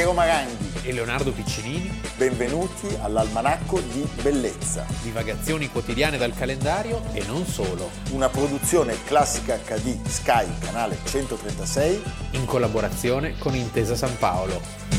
Piero 0.00 0.14
Maranghi 0.14 0.80
e 0.82 0.94
Leonardo 0.94 1.30
Piccinini. 1.30 2.00
Benvenuti 2.16 2.86
all'Almanacco 3.02 3.80
di 3.80 4.08
Bellezza. 4.22 4.86
Divagazioni 5.02 5.68
quotidiane 5.68 6.16
dal 6.16 6.32
calendario 6.32 7.02
e 7.12 7.22
non 7.26 7.44
solo. 7.44 7.90
Una 8.12 8.30
produzione 8.30 8.96
classica 9.04 9.58
HD 9.58 10.02
Sky, 10.06 10.46
canale 10.58 10.96
136. 11.04 12.02
In 12.30 12.46
collaborazione 12.46 13.36
con 13.36 13.54
Intesa 13.54 13.94
San 13.94 14.16
Paolo. 14.16 14.90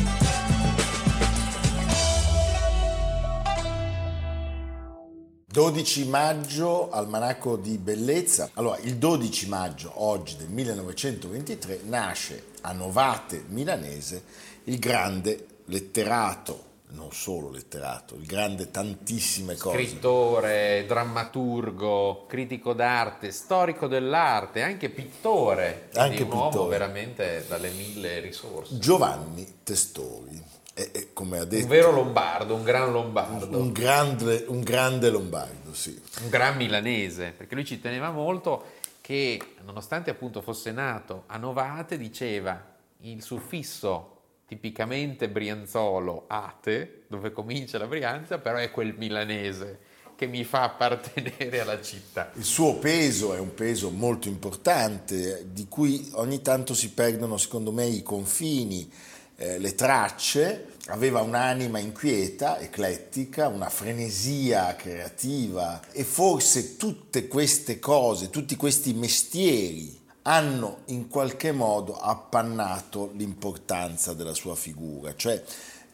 12 5.51 6.05
maggio, 6.05 6.89
almanacco 6.91 7.57
di 7.57 7.77
bellezza. 7.77 8.51
Allora, 8.53 8.77
il 8.83 8.95
12 8.95 9.49
maggio, 9.49 9.91
oggi 9.95 10.37
del 10.37 10.47
1923, 10.47 11.81
nasce 11.87 12.45
a 12.61 12.71
Novate 12.71 13.43
milanese 13.47 14.23
il 14.65 14.79
grande 14.79 15.45
letterato, 15.65 16.69
non 16.89 17.11
solo 17.13 17.49
letterato, 17.49 18.15
il 18.15 18.25
grande 18.25 18.69
tantissime 18.69 19.55
cose. 19.55 19.77
Scrittore, 19.77 20.85
drammaturgo, 20.87 22.25
critico 22.27 22.73
d'arte, 22.73 23.31
storico 23.31 23.87
dell'arte, 23.87 24.61
anche 24.61 24.89
pittore. 24.89 25.89
Anche 25.93 26.23
un 26.23 26.29
pittore. 26.29 26.57
uomo 26.57 26.67
veramente 26.67 27.45
dalle 27.47 27.69
mille 27.71 28.19
risorse. 28.19 28.77
Giovanni 28.77 29.59
Testori. 29.63 30.59
E, 30.73 31.09
come 31.13 31.39
ha 31.39 31.45
detto, 31.45 31.63
un 31.63 31.69
vero 31.69 31.91
lombardo, 31.91 32.55
un 32.55 32.63
gran 32.63 32.91
lombardo. 32.91 33.57
Un 33.57 33.71
grande, 33.71 34.45
un 34.47 34.61
grande 34.61 35.09
lombardo, 35.09 35.73
sì. 35.73 36.01
Un 36.23 36.29
gran 36.29 36.55
milanese, 36.55 37.33
perché 37.35 37.55
lui 37.55 37.65
ci 37.65 37.79
teneva 37.79 38.09
molto 38.09 38.63
che, 39.01 39.39
nonostante 39.65 40.09
appunto 40.09 40.41
fosse 40.41 40.71
nato 40.71 41.23
a 41.27 41.37
Novate, 41.37 41.97
diceva 41.97 42.63
il 43.01 43.21
suffisso 43.21 44.20
tipicamente 44.51 45.29
brianzolo 45.29 46.25
ate, 46.27 47.03
dove 47.07 47.31
comincia 47.31 47.77
la 47.77 47.87
Brianza, 47.87 48.37
però 48.37 48.57
è 48.57 48.69
quel 48.69 48.93
milanese 48.97 49.79
che 50.17 50.27
mi 50.27 50.43
fa 50.43 50.63
appartenere 50.63 51.61
alla 51.61 51.81
città. 51.81 52.31
Il 52.35 52.43
suo 52.43 52.75
peso 52.75 53.33
è 53.33 53.39
un 53.39 53.53
peso 53.53 53.91
molto 53.91 54.27
importante, 54.27 55.45
di 55.53 55.67
cui 55.69 56.05
ogni 56.15 56.41
tanto 56.41 56.73
si 56.73 56.91
perdono, 56.91 57.37
secondo 57.37 57.71
me, 57.71 57.85
i 57.85 58.03
confini 58.03 58.91
eh, 59.37 59.57
le 59.57 59.73
tracce, 59.73 60.65
aveva 60.87 61.21
un'anima 61.21 61.79
inquieta, 61.79 62.59
eclettica, 62.59 63.47
una 63.47 63.69
frenesia 63.69 64.75
creativa 64.75 65.79
e 65.93 66.03
forse 66.03 66.75
tutte 66.75 67.29
queste 67.29 67.79
cose, 67.79 68.29
tutti 68.29 68.57
questi 68.57 68.93
mestieri 68.93 70.00
hanno 70.23 70.79
in 70.85 71.07
qualche 71.07 71.51
modo 71.51 71.95
appannato 71.95 73.11
l'importanza 73.15 74.13
della 74.13 74.33
sua 74.33 74.55
figura. 74.55 75.15
Cioè 75.15 75.41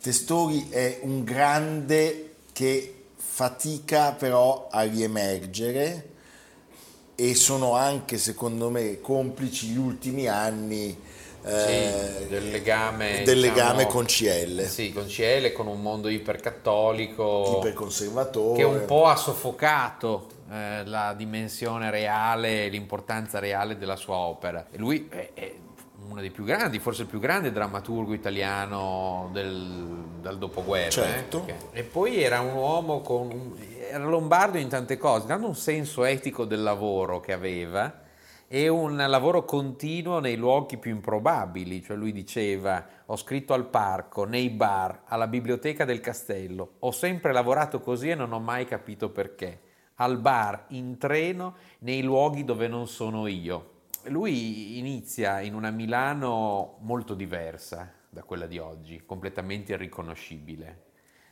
Testori 0.01 0.69
è 0.69 0.99
un 1.03 1.23
grande 1.23 2.35
che 2.53 2.93
fatica 3.15 4.13
però 4.13 4.67
a 4.71 4.81
riemergere 4.83 6.09
e 7.15 7.35
sono 7.35 7.73
anche 7.73 8.17
secondo 8.17 8.69
me 8.69 8.99
complici 9.01 9.67
gli 9.67 9.77
ultimi 9.77 10.27
anni 10.27 10.95
eh, 11.43 12.25
del 12.29 12.49
legame, 12.49 13.23
del 13.23 13.39
legame 13.39 13.85
diciamo, 13.85 13.93
con 13.93 14.05
CL. 14.05 14.67
Sì, 14.67 14.91
con 14.91 15.05
CL, 15.05 15.51
con 15.53 15.67
un 15.67 15.81
mondo 15.81 16.09
ipercattolico, 16.09 17.57
iperconservatore, 17.57 18.57
che 18.57 18.63
un 18.63 18.85
po' 18.85 19.05
ha 19.05 19.15
soffocato 19.15 20.35
eh, 20.49 20.85
la 20.85 21.13
dimensione 21.13 21.89
reale, 21.89 22.67
l'importanza 22.69 23.39
reale 23.39 23.77
della 23.77 23.95
sua 23.95 24.15
opera. 24.15 24.67
E 24.71 24.77
lui 24.77 25.07
è, 25.09 25.31
è, 25.33 25.53
uno 26.09 26.21
dei 26.21 26.31
più 26.31 26.43
grandi, 26.43 26.79
forse 26.79 27.01
il 27.03 27.07
più 27.07 27.19
grande 27.19 27.51
drammaturgo 27.51 28.13
italiano 28.13 29.29
del, 29.33 30.03
dal 30.21 30.37
dopoguerra. 30.37 30.89
Certo. 30.89 31.43
Eh, 31.45 31.79
e 31.79 31.83
poi 31.83 32.21
era 32.21 32.39
un 32.39 32.53
uomo 32.53 33.01
con... 33.01 33.57
era 33.89 34.03
lombardo 34.05 34.57
in 34.57 34.69
tante 34.69 34.97
cose, 34.97 35.27
dando 35.27 35.47
un 35.47 35.55
senso 35.55 36.05
etico 36.05 36.45
del 36.45 36.63
lavoro 36.63 37.19
che 37.19 37.33
aveva 37.33 38.05
e 38.49 38.69
un 38.69 38.95
lavoro 38.95 39.43
continuo 39.43 40.19
nei 40.19 40.37
luoghi 40.37 40.77
più 40.77 40.91
improbabili, 40.91 41.83
cioè 41.83 41.97
lui 41.97 42.13
diceva 42.13 42.85
ho 43.05 43.15
scritto 43.17 43.53
al 43.53 43.65
parco, 43.67 44.23
nei 44.23 44.49
bar, 44.49 45.01
alla 45.05 45.27
biblioteca 45.27 45.83
del 45.83 45.99
castello, 45.99 46.75
ho 46.79 46.91
sempre 46.91 47.33
lavorato 47.33 47.79
così 47.79 48.09
e 48.09 48.15
non 48.15 48.31
ho 48.31 48.39
mai 48.39 48.65
capito 48.65 49.09
perché, 49.09 49.59
al 49.97 50.19
bar, 50.19 50.65
in 50.69 50.97
treno, 50.97 51.55
nei 51.79 52.01
luoghi 52.01 52.43
dove 52.43 52.67
non 52.67 52.87
sono 52.87 53.27
io. 53.27 53.75
Lui 54.05 54.77
inizia 54.77 55.41
in 55.41 55.53
una 55.53 55.69
Milano 55.69 56.77
molto 56.81 57.13
diversa 57.13 57.91
da 58.09 58.23
quella 58.23 58.47
di 58.47 58.57
oggi, 58.57 59.03
completamente 59.05 59.73
irriconoscibile. 59.73 60.85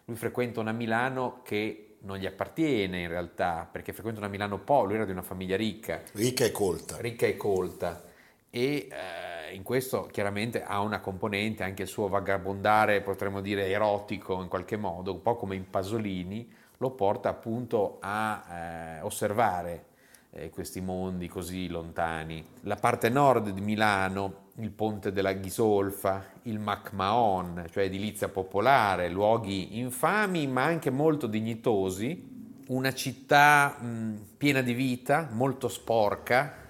Lui 0.05 0.17
frequenta 0.17 0.59
una 0.59 0.71
Milano 0.71 1.41
che 1.43 1.97
non 2.01 2.17
gli 2.17 2.25
appartiene 2.25 3.01
in 3.01 3.07
realtà, 3.07 3.67
perché 3.71 3.93
frequenta 3.93 4.19
una 4.19 4.29
Milano 4.29 4.59
Po, 4.59 4.83
lui 4.83 4.95
era 4.95 5.05
di 5.05 5.11
una 5.11 5.21
famiglia 5.21 5.55
ricca. 5.55 6.01
Ricca 6.13 6.45
e 6.45 6.51
colta. 6.51 6.97
Ricca 6.99 7.25
e 7.25 7.37
colta. 7.37 8.03
E 8.49 8.87
eh, 8.89 9.53
in 9.53 9.63
questo 9.63 10.07
chiaramente 10.11 10.63
ha 10.63 10.81
una 10.81 10.99
componente, 10.99 11.63
anche 11.63 11.83
il 11.83 11.87
suo 11.87 12.07
vagabondare, 12.07 13.01
potremmo 13.01 13.41
dire, 13.41 13.67
erotico 13.67 14.41
in 14.41 14.47
qualche 14.47 14.77
modo, 14.77 15.13
un 15.13 15.21
po' 15.21 15.35
come 15.35 15.55
in 15.55 15.69
Pasolini, 15.69 16.47
lo 16.77 16.91
porta 16.91 17.29
appunto 17.29 17.97
a 18.01 18.43
eh, 18.49 19.01
osservare 19.01 19.85
eh, 20.31 20.49
questi 20.49 20.81
mondi 20.81 21.27
così 21.27 21.67
lontani. 21.67 22.45
La 22.61 22.75
parte 22.75 23.09
nord 23.09 23.49
di 23.49 23.61
Milano 23.61 24.43
il 24.59 24.71
ponte 24.71 25.11
della 25.11 25.33
Ghisolfa, 25.33 26.25
il 26.43 26.59
MacMahon, 26.59 27.65
cioè 27.71 27.83
edilizia 27.83 28.29
popolare, 28.29 29.09
luoghi 29.09 29.79
infami 29.79 30.47
ma 30.47 30.63
anche 30.63 30.89
molto 30.89 31.27
dignitosi, 31.27 32.33
una 32.67 32.93
città 32.93 33.77
mh, 33.79 34.27
piena 34.37 34.61
di 34.61 34.73
vita, 34.73 35.27
molto 35.31 35.67
sporca, 35.67 36.63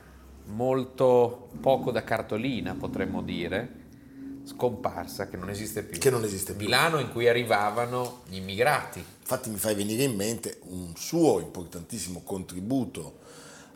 molto 0.45 1.49
poco 1.59 1.91
da 1.91 2.03
cartolina 2.03 2.75
potremmo 2.75 3.21
dire, 3.21 3.83
scomparsa, 4.55 5.27
che 5.27 5.37
non 5.37 5.49
esiste 5.49 5.83
più. 5.83 5.99
Che 5.99 6.09
non 6.09 6.23
esiste 6.23 6.53
più. 6.53 6.65
Milano 6.65 6.99
in 6.99 7.11
cui 7.11 7.27
arrivavano 7.27 8.21
gli 8.27 8.37
immigrati. 8.37 9.03
Infatti 9.19 9.49
mi 9.49 9.57
fai 9.57 9.75
venire 9.75 10.03
in 10.03 10.15
mente 10.15 10.59
un 10.69 10.93
suo 10.95 11.39
importantissimo 11.39 12.21
contributo 12.23 13.19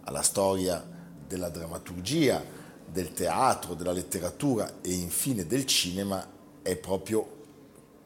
alla 0.04 0.22
storia 0.22 0.84
della 1.28 1.50
drammaturgia, 1.50 2.44
del 2.86 3.14
teatro, 3.14 3.76
della 3.76 3.92
letteratura 3.92 4.78
e 4.82 4.92
infine 4.92 5.46
del 5.46 5.66
cinema 5.66 6.28
è 6.62 6.76
proprio 6.76 7.38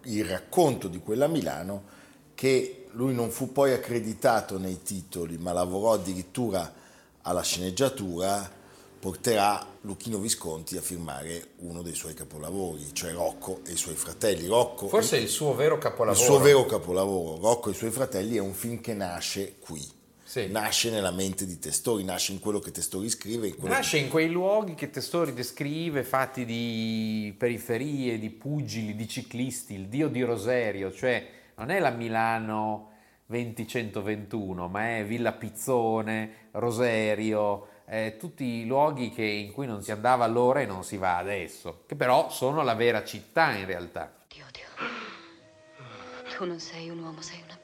il 0.03 0.25
racconto 0.25 0.89
di 0.89 0.99
quella 0.99 1.27
Milano 1.27 1.91
che 2.35 2.87
lui 2.91 3.13
non 3.13 3.29
fu 3.29 3.51
poi 3.51 3.73
accreditato 3.73 4.57
nei 4.57 4.81
titoli, 4.81 5.37
ma 5.37 5.53
lavorò 5.53 5.93
addirittura 5.93 6.73
alla 7.21 7.41
sceneggiatura, 7.41 8.61
porterà 9.03 9.67
Luchino 9.81 10.17
Visconti 10.17 10.77
a 10.77 10.81
firmare 10.81 11.55
uno 11.57 11.81
dei 11.81 11.93
suoi 11.93 12.13
capolavori, 12.13 12.93
cioè 12.93 13.11
Rocco 13.11 13.59
e 13.67 13.73
i 13.73 13.75
suoi 13.75 13.95
fratelli. 13.95 14.47
Rocco, 14.47 14.87
Forse 14.87 15.17
il 15.17 15.27
suo 15.27 15.53
vero 15.53 15.77
capolavoro. 15.77 16.17
Il 16.17 16.25
suo 16.25 16.39
vero 16.39 16.65
capolavoro, 16.65 17.37
Rocco 17.41 17.67
e 17.67 17.73
i 17.73 17.75
suoi 17.75 17.91
fratelli, 17.91 18.37
è 18.37 18.39
un 18.39 18.53
film 18.53 18.79
che 18.79 18.93
nasce 18.93 19.55
qui 19.59 19.85
sì. 20.23 20.47
nasce 20.49 20.89
nella 20.89 21.11
mente 21.11 21.45
di 21.45 21.59
Testori, 21.59 22.05
nasce 22.05 22.31
in 22.31 22.39
quello 22.39 22.59
che 22.59 22.71
Testori 22.71 23.09
scrive. 23.09 23.47
In 23.47 23.55
nasce 23.63 23.97
che... 23.97 24.05
in 24.05 24.09
quei 24.09 24.29
luoghi 24.29 24.73
che 24.73 24.89
Testori 24.89 25.33
descrive, 25.33 26.03
fatti 26.03 26.45
di 26.45 27.35
periferie, 27.37 28.17
di 28.17 28.29
pugili, 28.29 28.95
di 28.95 29.07
ciclisti, 29.09 29.73
il 29.73 29.87
dio 29.89 30.07
di 30.07 30.21
Roserio, 30.21 30.93
cioè 30.93 31.27
non 31.55 31.71
è 31.71 31.79
la 31.79 31.89
Milano 31.89 32.91
2021, 33.25 34.69
ma 34.69 34.95
è 34.95 35.03
Villa 35.03 35.33
Pizzone, 35.33 36.47
Roserio, 36.51 37.67
eh, 37.85 38.17
tutti 38.17 38.43
i 38.43 38.65
luoghi 38.65 39.09
che, 39.09 39.23
in 39.23 39.51
cui 39.51 39.65
non 39.65 39.81
si 39.81 39.91
andava 39.91 40.23
allora 40.23 40.61
e 40.61 40.65
non 40.65 40.83
si 40.83 40.97
va 40.97 41.17
adesso, 41.17 41.83
che 41.87 41.95
però 41.95 42.29
sono 42.29 42.63
la 42.63 42.75
vera 42.75 43.03
città 43.03 43.51
in 43.51 43.65
realtà. 43.65 44.13
Dio, 44.27 44.45
Dio, 44.51 46.35
tu 46.35 46.45
non 46.45 46.59
sei 46.59 46.89
un 46.89 46.99
uomo, 47.03 47.21
sei 47.21 47.41
una 47.43 47.57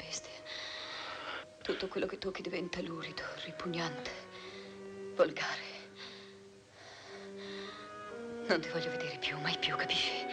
tutto 1.69 1.87
quello 1.87 2.07
che 2.07 2.17
tocchi 2.17 2.41
diventa 2.41 2.81
lurido, 2.81 3.21
ripugnante, 3.45 4.09
volgare. 5.15 5.77
Non 8.47 8.59
ti 8.59 8.69
voglio 8.69 8.89
vedere 8.89 9.19
più, 9.19 9.37
mai 9.39 9.55
più, 9.59 9.75
capisci? 9.75 10.25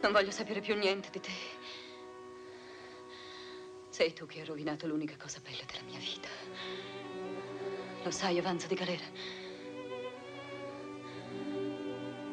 Non 0.00 0.12
voglio 0.12 0.30
sapere 0.30 0.60
più 0.60 0.74
niente 0.74 1.10
di 1.10 1.20
te. 1.20 1.32
Sei 3.90 4.14
tu 4.14 4.24
che 4.24 4.40
hai 4.40 4.46
rovinato 4.46 4.86
l'unica 4.86 5.16
cosa 5.18 5.38
bella 5.40 5.64
della 5.66 5.82
mia 5.82 5.98
vita. 5.98 6.28
Lo 8.04 8.10
sai, 8.10 8.38
avanzo 8.38 8.66
di 8.66 8.74
galera. 8.74 9.04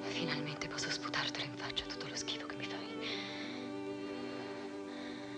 Finalmente 0.02 0.68
posso 0.68 0.90
sputartelo 0.92 1.46
in 1.46 1.56
faccia 1.56 1.86
tutto 1.86 2.08
lo 2.10 2.16
schifo 2.16 2.46
che 2.46 2.56
mi 2.58 2.66
fai. 2.66 3.00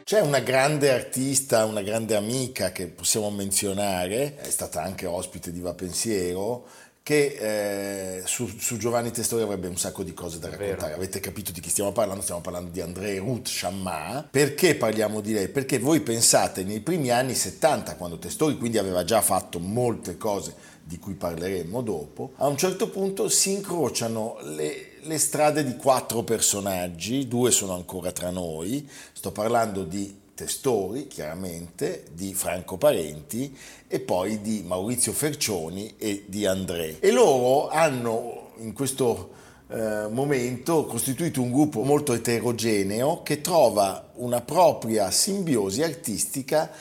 C'è 0.03 0.21
una 0.21 0.39
grande 0.39 0.91
artista, 0.91 1.65
una 1.65 1.83
grande 1.83 2.15
amica 2.15 2.71
che 2.71 2.87
possiamo 2.87 3.29
menzionare, 3.29 4.37
è 4.37 4.49
stata 4.49 4.81
anche 4.81 5.05
ospite 5.05 5.51
di 5.51 5.59
Va 5.59 5.75
Pensiero, 5.75 6.67
che 7.03 8.21
eh, 8.21 8.21
su, 8.25 8.47
su, 8.57 8.77
Giovanni 8.77 9.11
Testori 9.11 9.43
avrebbe 9.43 9.67
un 9.67 9.75
sacco 9.75 10.03
di 10.03 10.13
cose 10.13 10.39
da 10.39 10.49
raccontare. 10.49 10.93
Avete 10.93 11.19
capito 11.19 11.51
di 11.51 11.59
chi 11.59 11.69
stiamo 11.69 11.91
parlando? 11.91 12.23
Stiamo 12.23 12.39
parlando 12.39 12.71
di 12.71 12.79
André 12.79 13.17
Ruth 13.17 13.49
Chammat. 13.49 14.29
Perché 14.31 14.75
parliamo 14.75 15.19
di 15.19 15.33
lei? 15.33 15.49
Perché 15.49 15.79
voi 15.79 15.99
pensate 15.99 16.63
nei 16.63 16.79
primi 16.79 17.09
anni 17.09 17.35
70, 17.35 17.97
quando 17.97 18.17
Testori 18.17 18.57
quindi 18.57 18.77
aveva 18.77 19.03
già 19.03 19.21
fatto 19.21 19.59
molte 19.59 20.15
cose 20.15 20.55
di 20.81 20.97
cui 20.97 21.13
parleremo 21.13 21.81
dopo, 21.81 22.31
a 22.37 22.47
un 22.47 22.57
certo 22.57 22.89
punto 22.89 23.27
si 23.27 23.51
incrociano 23.51 24.37
le, 24.55 24.91
le 25.01 25.17
strade 25.17 25.65
di 25.65 25.75
quattro 25.75 26.23
personaggi, 26.23 27.27
due 27.27 27.51
sono 27.51 27.73
ancora 27.73 28.13
tra 28.13 28.29
noi, 28.29 28.89
sto 29.11 29.31
parlando 29.31 29.83
di 29.83 30.21
Testori, 30.35 31.07
chiaramente, 31.07 32.05
di 32.11 32.33
Franco 32.33 32.77
Parenti 32.77 33.55
e 33.87 33.99
poi 33.99 34.41
di 34.41 34.63
Maurizio 34.65 35.11
Fercioni 35.11 35.95
e 35.97 36.25
di 36.27 36.45
André. 36.45 36.99
E 36.99 37.11
loro 37.11 37.69
hanno 37.69 38.51
in 38.57 38.73
questo 38.73 39.41
eh, 39.67 40.07
momento 40.09 40.85
costituito 40.85 41.41
un 41.41 41.51
gruppo 41.51 41.83
molto 41.83 42.13
eterogeneo 42.13 43.23
che 43.23 43.41
trova 43.41 44.09
una 44.15 44.41
propria 44.41 45.09
simbiosi 45.11 45.81
artistica 45.81 46.71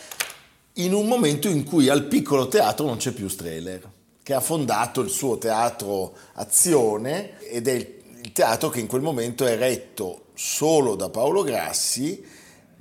in 0.74 0.94
un 0.94 1.06
momento 1.06 1.48
in 1.48 1.64
cui 1.64 1.88
al 1.88 2.04
piccolo 2.04 2.48
teatro 2.48 2.86
non 2.86 2.96
c'è 2.96 3.12
più 3.12 3.28
Strehler, 3.28 3.90
che 4.22 4.32
ha 4.34 4.40
fondato 4.40 5.02
il 5.02 5.10
suo 5.10 5.36
teatro 5.36 6.14
Azione 6.34 7.38
ed 7.40 7.68
è 7.68 7.72
il 7.72 8.32
teatro 8.32 8.70
che 8.70 8.80
in 8.80 8.86
quel 8.86 9.02
momento 9.02 9.44
è 9.44 9.56
retto 9.56 10.26
solo 10.34 10.94
da 10.94 11.10
Paolo 11.10 11.42
Grassi 11.42 12.24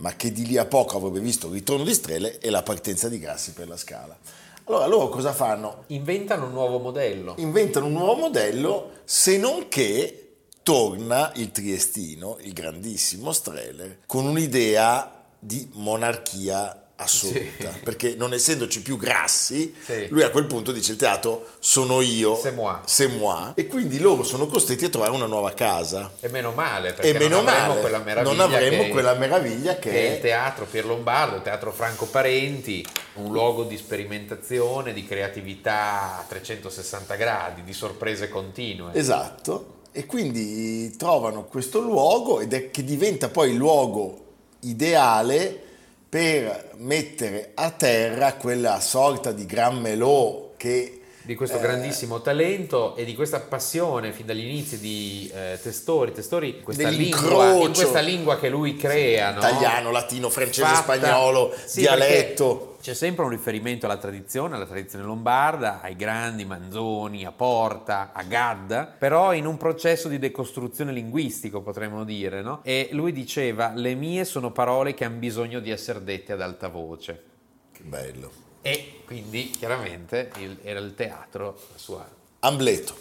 ma 0.02 0.16
che 0.16 0.32
di 0.32 0.46
lì 0.46 0.58
a 0.58 0.66
poco 0.66 0.98
avrebbe 0.98 1.20
visto 1.20 1.48
il 1.48 1.54
ritorno 1.54 1.84
di 1.84 1.94
Strele 1.94 2.40
e 2.40 2.50
la 2.50 2.64
partenza 2.64 3.08
di 3.08 3.20
Grassi 3.20 3.54
per 3.54 3.68
la 3.68 3.78
Scala. 3.78 4.18
Allora 4.66 4.86
loro 4.88 5.10
cosa 5.10 5.32
fanno? 5.32 5.84
Inventano 5.88 6.46
un 6.46 6.52
nuovo 6.52 6.80
modello. 6.80 7.36
Inventano 7.38 7.86
un 7.86 7.94
nuovo 7.94 8.16
modello, 8.16 8.92
se 9.04 9.38
non 9.38 9.68
che 9.70 10.18
torna 10.64 11.32
il 11.36 11.52
triestino, 11.52 12.38
il 12.42 12.54
grandissimo 12.54 13.32
Streller, 13.32 14.00
con 14.06 14.26
un'idea 14.26 15.24
di 15.38 15.70
monarchia 15.74 16.81
assoluta, 17.02 17.72
sì. 17.72 17.80
perché 17.84 18.16
non 18.18 18.34
essendoci 18.34 18.82
più 18.82 18.98
grassi, 18.98 19.74
sì. 19.84 20.08
lui 20.10 20.24
a 20.24 20.30
quel 20.30 20.46
punto 20.46 20.72
dice 20.72 20.94
il 20.94 20.98
teatro 20.98 21.48
sono 21.60 22.02
io, 22.02 22.36
c'est 22.36 22.54
moi. 22.54 22.80
c'est 22.86 23.12
moi, 23.12 23.52
e 23.56 23.68
quindi 23.68 24.00
loro 24.00 24.24
sono 24.24 24.48
costretti 24.48 24.86
a 24.86 24.90
trovare 24.90 25.12
una 25.12 25.26
nuova 25.26 25.54
casa. 25.54 26.12
E 26.20 26.30
meno 26.30 26.52
male, 26.52 26.94
perché 26.94 27.14
meno 27.14 27.42
non 27.42 27.48
avremo, 27.48 27.68
male, 27.68 27.82
quella, 27.82 27.98
meraviglia 28.00 28.36
non 28.36 28.40
avremo 28.40 28.84
che, 28.84 28.90
quella 28.90 29.14
meraviglia 29.16 29.76
che, 29.76 29.90
che 29.90 30.08
è 30.08 30.14
il 30.16 30.22
teatro 30.22 30.66
Pier 30.66 30.86
Lombardo, 30.86 31.36
il 31.38 31.42
teatro 31.42 31.72
Franco 31.72 32.06
Parenti, 32.06 32.86
un 33.16 33.32
luogo 33.32 33.64
di 33.64 33.78
sperimentazione, 33.78 34.94
di 34.94 35.06
creatività 35.06 36.20
a 36.20 36.26
360 36.28 37.16
gradi, 37.16 37.64
di 37.64 37.74
sorprese 37.74 38.30
continue. 38.30 38.94
Esatto, 38.94 39.80
e 39.92 40.06
quindi 40.06 40.96
trovano 40.96 41.44
questo 41.46 41.80
luogo 41.80 42.40
ed 42.40 42.54
è 42.54 42.72
che 42.72 42.84
diventa 42.84 43.30
poi 43.30 43.50
il 43.50 43.58
luogo 43.58 44.20
ideale 44.62 45.70
per 46.12 46.74
mettere 46.76 47.52
a 47.54 47.72
terra 47.72 48.34
quella 48.34 48.82
sorta 48.82 49.32
di 49.32 49.46
gran 49.46 49.80
melò 49.80 50.56
che 50.58 51.01
di 51.24 51.36
questo 51.36 51.58
eh, 51.58 51.62
grandissimo 51.62 52.22
talento 52.22 52.96
e 52.96 53.06
di 53.06 53.14
questa 53.16 53.40
passione 53.40 54.12
fin 54.12 54.26
dagli 54.26 54.44
inizi 54.44 54.80
di 54.80 55.32
eh, 55.34 55.60
Testori, 55.62 56.12
Testori 56.12 56.62
questa 56.62 56.90
lingua, 56.90 57.54
in 57.54 57.74
questa 57.74 58.00
lingua 58.00 58.40
che 58.40 58.50
lui 58.50 58.76
crea, 58.76 59.30
sì, 59.30 59.34
no? 59.34 59.40
italiano, 59.40 59.92
latino, 59.92 60.30
francese, 60.30 60.68
Fatta, 60.68 60.82
spagnolo, 60.82 61.54
sì, 61.66 61.82
dialetto. 61.82 62.78
C'è 62.82 62.96
sempre 62.96 63.24
un 63.26 63.30
riferimento 63.30 63.86
alla 63.86 63.98
tradizione, 63.98 64.56
alla 64.56 64.66
tradizione 64.66 65.06
lombarda, 65.06 65.82
ai 65.82 65.96
grandi 65.96 66.46
Manzoni, 66.46 67.26
a 67.26 67.32
Porta, 67.32 68.10
a 68.12 68.24
Gadda, 68.24 68.96
però 68.98 69.36
in 69.36 69.46
un 69.46 69.58
processo 69.58 70.08
di 70.08 70.18
decostruzione 70.18 70.92
linguistico 70.92 71.62
potremmo 71.62 72.04
dire, 72.04 72.42
no? 72.42 72.62
E 72.64 72.90
lui 72.94 73.12
diceva, 73.12 73.72
le 73.76 73.94
mie 73.94 74.26
sono 74.26 74.52
parole 74.52 74.96
che 74.96 75.06
hanno 75.06 75.18
bisogno 75.18 75.60
di 75.60 75.70
essere 75.70 76.04
dette 76.04 76.34
ad 76.34 76.42
alta 76.42 76.70
voce. 76.70 77.24
Che 77.72 77.84
bello. 77.84 78.51
E 78.62 79.02
quindi 79.06 79.50
chiaramente 79.50 80.32
il, 80.38 80.60
era 80.62 80.80
il 80.80 80.94
teatro 80.94 81.58
la 81.72 81.78
sua... 81.78 82.08
Amleto. 82.44 82.96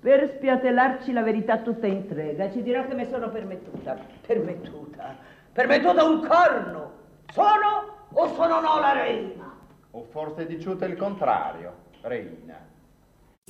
Per 0.00 0.34
spiatellarci 0.36 1.12
la 1.12 1.22
verità 1.22 1.58
tutta 1.58 1.86
in 1.86 2.06
trega, 2.06 2.50
ci 2.50 2.62
dirò 2.62 2.86
che 2.86 2.94
mi 2.94 3.06
sono 3.06 3.30
permettuta. 3.30 3.98
Permettuta? 4.26 5.16
Permettuta 5.52 6.04
un 6.04 6.26
corno! 6.26 6.92
Sono 7.32 8.08
o 8.12 8.34
sono 8.34 8.60
no 8.60 8.80
la 8.80 8.92
reina? 8.92 9.58
O 9.90 10.04
forse 10.04 10.46
diciute 10.46 10.84
il 10.86 10.96
contrario, 10.96 11.74
reina. 12.02 12.58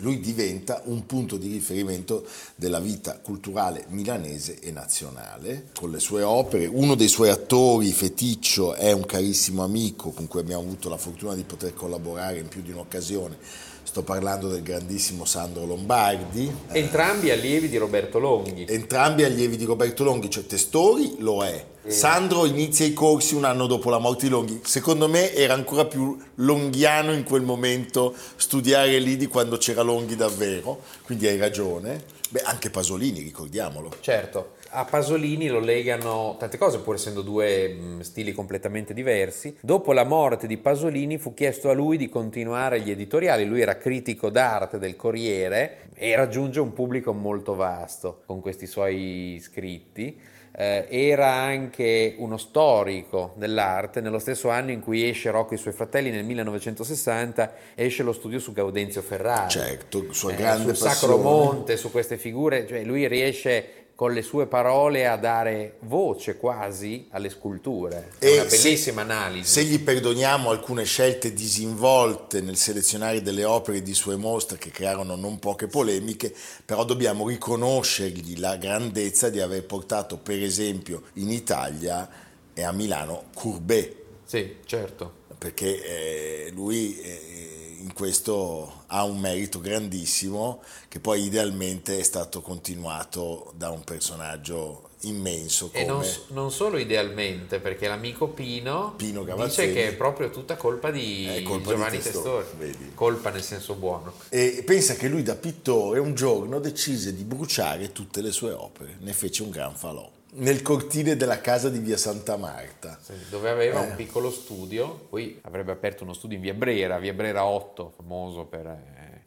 Lui 0.02 0.20
diventa 0.20 0.82
un 0.84 1.06
punto 1.06 1.38
di 1.38 1.50
riferimento 1.50 2.26
della 2.54 2.81
vita 2.81 3.19
culturale 3.19 3.87
milanese 3.88 4.60
e 4.60 4.70
nazionale 4.70 5.69
con 5.75 5.90
le 5.90 6.00
sue 6.00 6.22
opere. 6.22 6.66
Uno 6.66 6.94
dei 6.94 7.08
suoi 7.08 7.31
attori, 7.31 7.90
Feticcio, 7.93 8.75
è 8.75 8.93
un 8.93 9.06
carissimo 9.06 9.64
amico 9.64 10.10
con 10.10 10.28
cui 10.28 10.40
abbiamo 10.40 10.60
avuto 10.60 10.90
la 10.90 10.98
fortuna 10.98 11.34
di 11.34 11.44
poter 11.44 11.72
collaborare 11.72 12.40
in 12.40 12.48
più 12.48 12.60
di 12.60 12.72
un'occasione. 12.72 13.38
Sto 13.86 14.02
parlando 14.02 14.48
del 14.48 14.64
grandissimo 14.64 15.24
Sandro 15.24 15.64
Lombardi. 15.64 16.52
Entrambi 16.72 17.30
allievi 17.30 17.68
di 17.68 17.76
Roberto 17.76 18.18
Longhi. 18.18 18.66
Entrambi 18.68 19.22
allievi 19.22 19.56
di 19.56 19.64
Roberto 19.64 20.02
Longhi, 20.02 20.28
cioè 20.28 20.44
Testori 20.44 21.14
lo 21.20 21.44
è, 21.44 21.64
Sandro 21.86 22.46
inizia 22.46 22.84
i 22.84 22.92
corsi 22.92 23.36
un 23.36 23.44
anno 23.44 23.66
dopo 23.68 23.88
la 23.88 23.98
morte 23.98 24.24
di 24.24 24.30
Longhi. 24.30 24.60
Secondo 24.64 25.08
me 25.08 25.32
era 25.32 25.54
ancora 25.54 25.84
più 25.86 26.18
longhiano 26.34 27.12
in 27.12 27.22
quel 27.22 27.42
momento 27.42 28.12
studiare 28.34 28.98
lì 28.98 29.16
di 29.16 29.28
quando 29.28 29.56
c'era 29.56 29.82
Longhi 29.82 30.16
davvero, 30.16 30.82
quindi 31.04 31.28
hai 31.28 31.38
ragione. 31.38 32.02
Beh, 32.28 32.40
anche 32.40 32.70
Pasolini, 32.70 33.20
ricordiamolo. 33.20 33.92
Certo, 34.00 34.55
a 34.76 34.84
Pasolini 34.84 35.49
lo 35.49 35.58
legano 35.58 36.37
tante 36.38 36.58
cose, 36.58 36.81
pur 36.81 36.96
essendo 36.96 37.23
due 37.23 37.99
stili 38.00 38.32
completamente 38.32 38.93
diversi. 38.93 39.56
Dopo 39.61 39.94
la 39.94 40.05
morte 40.05 40.46
di 40.46 40.58
Pasolini 40.58 41.17
fu 41.17 41.32
chiesto 41.32 41.70
a 41.70 41.73
lui 41.73 41.96
di 41.96 42.11
continuare 42.11 42.81
gli 42.81 42.90
editoriali. 42.90 43.46
Lui 43.46 43.62
era 43.62 43.78
critico 43.78 44.28
d'arte 44.28 44.78
del 44.78 44.94
Corriere 44.94 45.88
e 45.94 46.14
raggiunge 46.14 46.61
un 46.61 46.75
pubblico 46.75 47.14
molto 47.14 47.55
vasto 47.55 48.20
con 48.26 48.43
questi 48.43 48.67
suoi 48.67 49.40
scritti 49.43 50.34
eh, 50.58 50.87
era 50.88 51.32
anche 51.32 52.14
uno 52.17 52.38
storico 52.38 53.34
dell'arte, 53.37 54.00
nello 54.00 54.19
stesso 54.19 54.49
anno 54.49 54.70
in 54.70 54.81
cui 54.81 55.06
esce 55.06 55.31
Rocco 55.31 55.52
e 55.52 55.56
i 55.56 55.58
suoi 55.58 55.75
fratelli, 55.75 56.11
nel 56.11 56.25
1960, 56.25 57.52
esce 57.75 58.02
lo 58.02 58.12
studio 58.12 58.38
su 58.38 58.52
Gaudenzio 58.52 59.02
Ferrari. 59.02 59.50
Certo, 59.50 60.12
sua 60.12 60.32
eh, 60.32 60.37
grande 60.37 60.75
sul 60.75 60.88
Sacro 60.88 61.18
Monte, 61.18 61.76
su 61.76 61.90
queste 61.90 62.16
figure, 62.16 62.66
cioè 62.66 62.83
lui 62.85 63.06
riesce 63.06 63.86
con 63.96 64.12
le 64.12 64.20
sue 64.20 64.46
parole 64.46 65.06
a 65.06 65.16
dare 65.16 65.78
voce 65.80 66.36
quasi 66.36 67.08
alle 67.12 67.30
sculture. 67.30 68.10
È 68.18 68.26
e 68.26 68.34
una 68.34 68.44
bellissima 68.44 68.76
se, 68.76 69.10
analisi. 69.10 69.50
Se 69.50 69.64
gli 69.64 69.80
perdoniamo 69.80 70.50
alcune 70.50 70.84
scelte 70.84 71.32
disinvolte 71.32 72.42
nel 72.42 72.56
selezionare 72.56 73.22
delle 73.22 73.44
opere 73.44 73.80
di 73.80 73.94
sue 73.94 74.16
mostre 74.16 74.58
che 74.58 74.70
crearono 74.70 75.16
non 75.16 75.38
poche 75.38 75.66
polemiche, 75.66 76.32
però 76.62 76.84
dobbiamo 76.84 77.26
riconoscergli 77.26 78.38
la 78.38 78.56
grandezza 78.56 79.30
di 79.30 79.40
aver 79.40 79.64
portato 79.64 80.18
per 80.18 80.42
esempio 80.42 81.04
in 81.14 81.30
Italia 81.30 82.06
e 82.52 82.62
a 82.62 82.72
Milano 82.72 83.30
Courbet. 83.32 83.94
Sì, 84.24 84.56
certo. 84.66 85.24
Perché 85.38 86.46
eh, 86.46 86.50
lui... 86.52 87.00
Eh, 87.00 87.55
in 87.87 87.93
questo 87.93 88.83
ha 88.88 89.05
un 89.05 89.21
merito 89.21 89.61
grandissimo 89.61 90.61
che 90.88 90.99
poi 90.99 91.23
idealmente 91.23 92.00
è 92.00 92.02
stato 92.02 92.40
continuato 92.40 93.52
da 93.57 93.71
un 93.71 93.85
personaggio 93.85 94.90
immenso. 95.02 95.71
Come... 95.71 95.85
E 95.85 95.87
non, 95.87 96.05
non, 96.28 96.50
solo 96.50 96.78
idealmente, 96.78 97.61
perché 97.61 97.87
l'amico 97.87 98.28
Pino, 98.28 98.95
Pino 98.97 99.23
dice 99.23 99.73
che 99.73 99.88
è 99.88 99.95
proprio 99.95 100.31
tutta 100.31 100.57
colpa 100.57 100.90
di 100.90 101.45
colpa 101.47 101.71
Giovanni 101.71 101.97
di 101.99 102.02
Testori, 102.02 102.45
Testori. 102.45 102.93
colpa 102.95 103.31
nel 103.31 103.43
senso 103.43 103.75
buono. 103.75 104.12
E 104.31 104.64
pensa 104.66 104.95
che 104.95 105.07
lui 105.07 105.23
da 105.23 105.37
pittore 105.37 106.00
un 106.00 106.14
giorno 106.14 106.59
decise 106.59 107.14
di 107.14 107.23
bruciare 107.23 107.93
tutte 107.93 108.21
le 108.21 108.33
sue 108.33 108.52
opere, 108.52 108.97
ne 108.99 109.12
fece 109.12 109.45
un 109.45 109.50
gran 109.50 109.76
falò 109.76 110.11
nel 110.37 110.62
cortile 110.62 111.16
della 111.16 111.40
casa 111.40 111.69
di 111.69 111.78
via 111.78 111.97
Santa 111.97 112.37
Marta. 112.37 112.99
Sì, 113.00 113.12
dove 113.31 113.50
aveva 113.50 113.85
eh. 113.85 113.90
un 113.90 113.97
piccolo 113.97 114.31
studio, 114.31 115.07
poi 115.09 115.38
avrebbe 115.43 115.73
aperto 115.73 116.05
uno 116.05 116.12
studio 116.12 116.37
in 116.37 116.43
via 116.43 116.55
Brera, 116.55 116.99
via 116.99 117.12
Brera 117.12 117.45
8, 117.45 117.93
famoso 117.97 118.45
per 118.45 118.66
eh, 118.66 119.23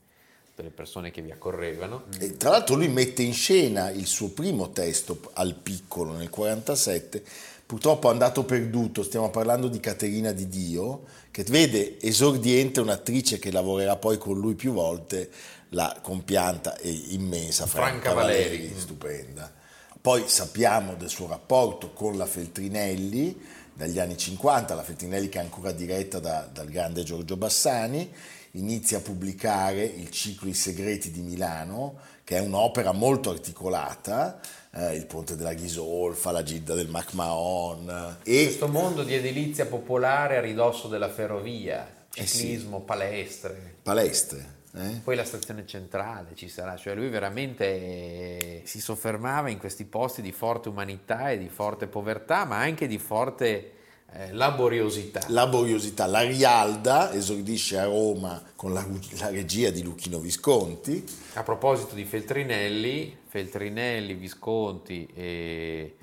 tutte 0.46 0.64
le 0.64 0.70
persone 0.70 1.12
che 1.12 1.22
vi 1.22 1.32
accorrevano. 1.32 2.04
E 2.20 2.38
tra 2.38 2.52
l'altro 2.52 2.76
lui 2.76 2.90
mette 2.90 3.24
in 3.24 3.34
scena 3.34 3.90
il 3.90 4.06
suo 4.06 4.30
primo 4.30 4.72
testo 4.72 5.20
al 5.34 5.56
piccolo 5.56 6.14
nel 6.14 6.30
47, 6.30 7.24
purtroppo 7.66 8.10
andato 8.10 8.44
perduto, 8.44 9.04
stiamo 9.04 9.30
parlando 9.30 9.68
di 9.68 9.80
Caterina 9.80 10.32
di 10.32 10.48
Dio, 10.48 11.06
che 11.32 11.44
vede 11.44 12.00
esordiente 12.02 12.82
un'attrice 12.82 13.40
che 13.40 13.52
lavorerà 13.52 13.96
poi 13.96 14.18
con 14.18 14.38
lui 14.38 14.54
più 14.54 14.74
volte, 14.74 15.30
la 15.74 16.00
compianta 16.02 16.78
e 16.78 16.90
immensa 17.10 17.68
Franca, 17.68 18.00
Franca 18.00 18.14
Valeri, 18.14 18.58
Valeri, 18.58 18.74
stupenda 18.80 19.58
poi 20.02 20.24
sappiamo 20.28 20.96
del 20.96 21.10
suo 21.10 21.28
rapporto 21.28 21.92
con 21.92 22.16
la 22.16 22.26
Feltrinelli 22.26 23.38
dagli 23.74 24.00
anni 24.00 24.18
50, 24.18 24.74
la 24.76 24.84
Feltrinelli 24.84 25.30
che 25.30 25.40
è 25.40 25.42
ancora 25.42 25.72
diretta 25.72 26.20
da, 26.20 26.48
dal 26.52 26.68
grande 26.68 27.04
Giorgio 27.04 27.38
Bassani, 27.38 28.12
inizia 28.52 28.98
a 28.98 29.02
pubblicare 29.02 29.84
il 29.84 30.10
ciclo 30.10 30.50
I 30.50 30.54
segreti 30.54 31.12
di 31.12 31.22
Milano, 31.22 31.98
che 32.24 32.38
è 32.38 32.40
un'opera 32.40 32.92
molto 32.92 33.30
articolata, 33.30 34.40
eh, 34.72 34.96
il 34.96 35.06
ponte 35.06 35.36
della 35.36 35.54
Ghisolfa, 35.54 36.32
la 36.32 36.44
Gilda 36.44 36.76
del 36.76 36.90
MacMahon. 36.90 38.18
E... 38.24 38.44
Questo 38.44 38.68
mondo 38.68 39.04
di 39.04 39.14
edilizia 39.16 39.66
popolare 39.66 40.38
a 40.38 40.42
ridosso 40.42 40.88
della 40.88 41.10
ferrovia, 41.10 42.06
ciclismo, 42.10 42.78
eh 42.78 42.80
sì. 42.80 42.86
palestre. 42.86 43.76
Palestre. 43.82 44.58
Eh? 44.76 45.02
Poi 45.04 45.16
la 45.16 45.24
stazione 45.24 45.66
centrale 45.66 46.36
ci 46.36 46.48
sarà, 46.48 46.78
cioè 46.78 46.94
lui 46.94 47.10
veramente 47.10 48.62
si 48.66 48.80
soffermava 48.80 49.50
in 49.50 49.58
questi 49.58 49.86
posti 49.86 50.22
di 50.22 50.32
forte 50.32 50.70
umanità 50.70 51.32
e 51.32 51.38
di 51.38 51.50
forte 51.50 51.88
povertà, 51.88 52.46
ma 52.46 52.58
anche 52.58 52.88
di 52.88 53.00
forte 53.00 53.74
eh, 54.14 54.34
laboriosità. 54.34 55.22
Laboriosità. 55.28 56.06
La 56.08 56.22
Rialda 56.22 57.14
esordisce 57.14 57.78
a 57.78 57.86
Roma 57.86 58.42
con 58.56 58.74
la, 58.74 58.86
la, 59.20 59.30
regia 59.30 59.70
di 59.70 59.84
Luchino 59.84 60.20
Visconti. 60.20 61.04
A 61.34 61.44
proposito 61.44 61.94
di 61.94 62.06
Feltrinelli, 62.06 63.18
Feltrinelli, 63.28 64.14
Visconti 64.16 65.08
e, 65.14 65.96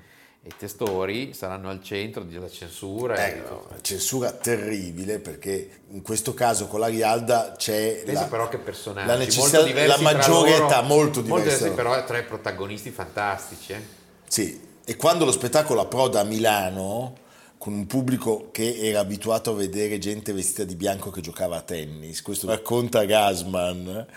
e 0.47 0.51
Testori 0.57 1.33
saranno 1.33 1.69
al 1.69 1.83
centro 1.83 2.23
della 2.23 2.49
censura. 2.49 3.27
Eh, 3.27 3.41
una 3.41 3.81
censura 3.81 4.31
terribile 4.31 5.19
perché 5.19 5.81
in 5.89 6.01
questo 6.01 6.33
caso 6.33 6.67
con 6.67 6.79
la 6.79 6.87
Rialda 6.87 7.55
c'è 7.57 8.01
Penso 8.05 8.21
la, 8.21 8.27
però 8.27 8.47
che 8.47 8.57
personaggi 8.57 9.07
la 9.07 9.17
necessità, 9.17 9.85
la 9.85 9.97
maggiore 9.99 10.51
loro, 10.51 10.65
età, 10.65 10.81
molto 10.81 11.21
diversa. 11.21 11.43
Molto 11.43 11.49
diversi, 11.49 11.75
però 11.75 12.05
tre 12.05 12.23
protagonisti 12.23 12.91
fantastici. 12.91 13.73
Eh? 13.73 13.81
Sì, 14.25 14.61
e 14.85 14.95
quando 14.95 15.25
lo 15.25 15.33
spettacolo 15.33 15.81
approda 15.81 16.21
a 16.21 16.23
Milano 16.23 17.25
con 17.57 17.73
un 17.73 17.85
pubblico 17.85 18.47
che 18.51 18.77
era 18.77 19.01
abituato 19.01 19.51
a 19.51 19.55
vedere 19.55 19.97
gente 19.97 20.31
vestita 20.31 20.63
di 20.63 20.75
bianco 20.75 21.09
che 21.09 21.19
giocava 21.19 21.57
a 21.57 21.61
tennis. 21.61 22.21
Questo 22.21 22.47
racconta 22.47 23.03
Gasman. 23.03 24.07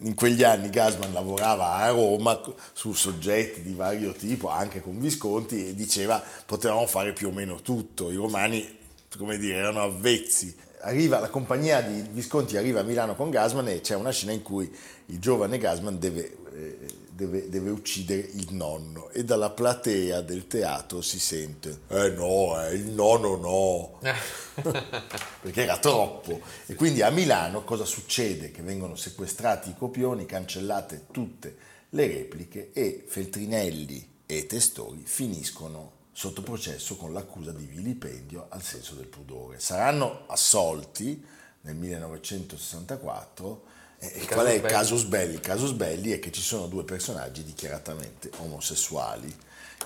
In 0.00 0.14
quegli 0.14 0.42
anni 0.42 0.70
Gasman 0.70 1.12
lavorava 1.12 1.74
a 1.74 1.90
Roma 1.90 2.40
su 2.72 2.92
soggetti 2.92 3.62
di 3.62 3.74
vario 3.74 4.12
tipo, 4.12 4.48
anche 4.48 4.80
con 4.80 4.98
Visconti, 4.98 5.68
e 5.68 5.74
diceva 5.74 6.22
potevamo 6.46 6.86
fare 6.86 7.12
più 7.12 7.28
o 7.28 7.32
meno 7.32 7.60
tutto. 7.62 8.10
I 8.10 8.16
romani, 8.16 8.78
come 9.16 9.38
dire, 9.38 9.56
erano 9.58 9.82
avvezzi. 9.82 10.54
Arriva, 10.80 11.18
la 11.18 11.28
compagnia 11.28 11.80
di 11.80 12.02
Visconti 12.12 12.56
arriva 12.56 12.80
a 12.80 12.84
Milano 12.84 13.14
con 13.16 13.30
Gasman 13.30 13.68
e 13.68 13.80
c'è 13.80 13.96
una 13.96 14.10
scena 14.10 14.32
in 14.32 14.42
cui 14.42 14.72
il 15.06 15.18
giovane 15.18 15.58
Gasman 15.58 15.98
deve 15.98 16.36
eh, 16.54 16.78
deve, 17.18 17.48
deve, 17.48 17.70
uccidere 17.70 18.20
il 18.20 18.54
nonno 18.54 19.10
e 19.10 19.24
dalla 19.24 19.50
platea 19.50 20.20
del 20.20 20.46
teatro 20.46 21.00
si 21.00 21.18
sente 21.18 21.80
eh 21.88 22.10
no, 22.10 22.62
eh, 22.62 22.74
il 22.74 22.90
nonno 22.90 23.36
no. 23.36 23.98
Perché 25.42 25.62
era 25.62 25.78
troppo. 25.78 26.40
E 26.66 26.76
quindi 26.76 27.02
a 27.02 27.10
Milano 27.10 27.64
cosa 27.64 27.84
succede? 27.84 28.52
che 28.52 28.62
vengono 28.62 28.94
sequestrati 28.94 29.70
i 29.70 29.76
copioni 29.76 30.26
cancellate 30.26 31.06
tutte 31.10 31.56
le 31.90 32.06
repliche 32.06 32.70
e 32.72 33.04
Feltrinelli 33.08 34.16
e 34.24 34.46
Testori 34.46 35.02
finiscono 35.04 35.96
sotto 36.12 36.42
processo 36.42 36.96
con 36.96 37.12
l'accusa 37.12 37.50
di 37.50 37.64
vilipendio 37.64 38.46
al 38.48 38.62
senso 38.62 38.94
del 38.94 39.06
pudore. 39.06 39.58
Saranno 39.58 40.22
assolti 40.28 41.24
nel 41.62 41.74
1964 41.74 43.62
e 43.98 44.26
qual 44.26 44.46
è 44.46 44.52
il 44.52 44.62
casus 44.62 45.04
belli? 45.04 45.34
Il 45.34 45.40
casus 45.40 45.72
belli 45.72 46.12
è 46.12 46.20
che 46.20 46.30
ci 46.30 46.40
sono 46.40 46.66
due 46.66 46.84
personaggi 46.84 47.42
dichiaratamente 47.42 48.30
omosessuali 48.38 49.34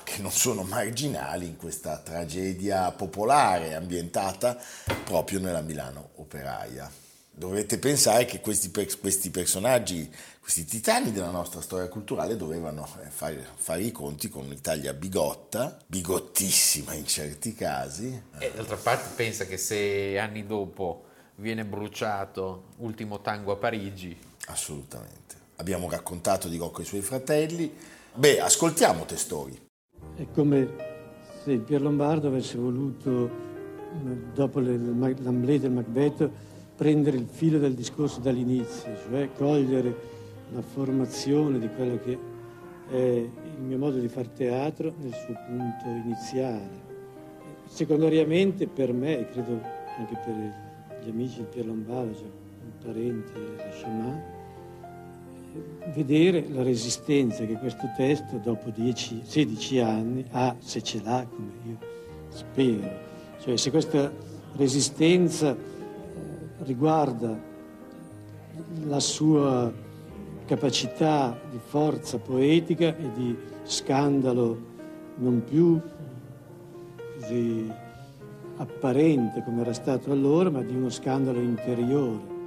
che 0.05 0.21
non 0.21 0.31
sono 0.31 0.63
marginali 0.63 1.47
in 1.47 1.57
questa 1.57 1.99
tragedia 1.99 2.91
popolare 2.93 3.75
ambientata 3.75 4.59
proprio 5.05 5.39
nella 5.41 5.61
Milano 5.61 6.11
operaia. 6.17 6.91
Dovete 7.35 7.79
pensare 7.79 8.27
che 8.27 8.41
questi, 8.41 8.71
questi 8.71 9.31
personaggi, 9.31 10.11
questi 10.41 10.67
titani 10.67 11.13
della 11.13 11.31
nostra 11.31 11.63
storia 11.63 11.89
culturale 11.89 12.37
dovevano 12.37 12.87
eh, 13.03 13.09
fare, 13.09 13.47
fare, 13.57 13.83
i 13.83 13.91
conti 13.91 14.29
con 14.29 14.45
un'Italia 14.45 14.93
bigotta, 14.93 15.79
bigottissima 15.87 16.93
in 16.93 17.07
certi 17.07 17.55
casi. 17.55 18.23
E 18.39 18.53
d'altra 18.55 18.77
parte 18.77 19.15
pensa 19.15 19.47
che 19.47 19.57
se 19.57 20.19
anni 20.19 20.45
dopo 20.45 21.05
viene 21.37 21.65
bruciato 21.65 22.65
Ultimo 22.79 23.21
tango 23.21 23.53
a 23.53 23.57
Parigi. 23.57 24.17
Assolutamente. 24.47 25.37
Abbiamo 25.57 25.89
raccontato 25.89 26.49
di 26.49 26.57
Rocco 26.57 26.81
e 26.81 26.83
i 26.83 26.87
suoi 26.87 27.01
fratelli. 27.01 27.73
Beh, 28.15 28.41
ascoltiamo 28.41 29.05
Testori. 29.05 29.59
È 30.17 30.27
come 30.33 30.69
se 31.43 31.53
il 31.53 31.61
Pier 31.61 31.81
Lombardo 31.81 32.29
avesse 32.29 32.59
voluto, 32.59 33.31
dopo 34.35 34.61
l'Amblè 34.61 35.59
del 35.59 35.71
Macbeth, 35.71 36.31
prendere 36.77 37.17
il 37.17 37.27
filo 37.31 37.59
del 37.59 37.75
discorso 37.75 38.21
dall'inizio, 38.21 38.97
cioè 39.09 39.31
cogliere 39.37 40.11
la 40.53 40.63
formazione 40.63 41.59
di 41.59 41.69
quello 41.69 41.99
che 41.99 42.19
è 42.91 42.97
il 42.97 43.61
mio 43.61 43.79
modo 43.79 43.99
di 43.99 44.09
fare 44.09 44.33
teatro 44.33 44.93
nel 44.99 45.15
suo 45.15 45.35
punto 45.47 45.89
iniziale. 45.89 46.91
Secondariamente 47.67 48.67
per 48.67 48.93
me, 48.93 49.21
e 49.21 49.29
credo 49.29 49.61
anche 49.97 50.17
per 50.25 50.35
il 50.35 50.53
gli 51.05 51.11
amici 51.11 51.39
di 51.39 51.47
Pier 51.51 51.67
Lombardo, 51.67 52.15
cioè 52.15 52.29
parenti 52.85 53.33
da 53.57 53.69
Chemin, 53.71 54.21
vedere 55.95 56.47
la 56.49 56.63
resistenza 56.63 57.45
che 57.45 57.55
questo 57.55 57.91
testo 57.97 58.39
dopo 58.39 58.71
10, 58.71 59.23
16 59.25 59.79
anni 59.81 60.25
ha, 60.31 60.55
se 60.59 60.83
ce 60.83 61.01
l'ha 61.03 61.27
come 61.29 61.51
io 61.67 61.77
spero. 62.29 63.11
Cioè 63.41 63.57
se 63.57 63.71
questa 63.71 64.13
resistenza 64.57 65.51
eh, 65.51 65.57
riguarda 66.59 67.37
la 68.87 69.01
sua 69.01 69.73
capacità 70.47 71.39
di 71.51 71.59
forza 71.59 72.19
poetica 72.19 72.97
e 72.97 73.11
di 73.15 73.37
scandalo 73.65 74.71
non 75.17 75.43
più 75.45 75.81
così 77.19 77.71
apparente 78.63 79.43
come 79.43 79.61
era 79.61 79.73
stato 79.73 80.11
allora, 80.11 80.51
ma 80.51 80.63
di 80.63 80.75
uno 80.75 80.89
scandalo 80.89 81.41
interiore. 81.41 82.41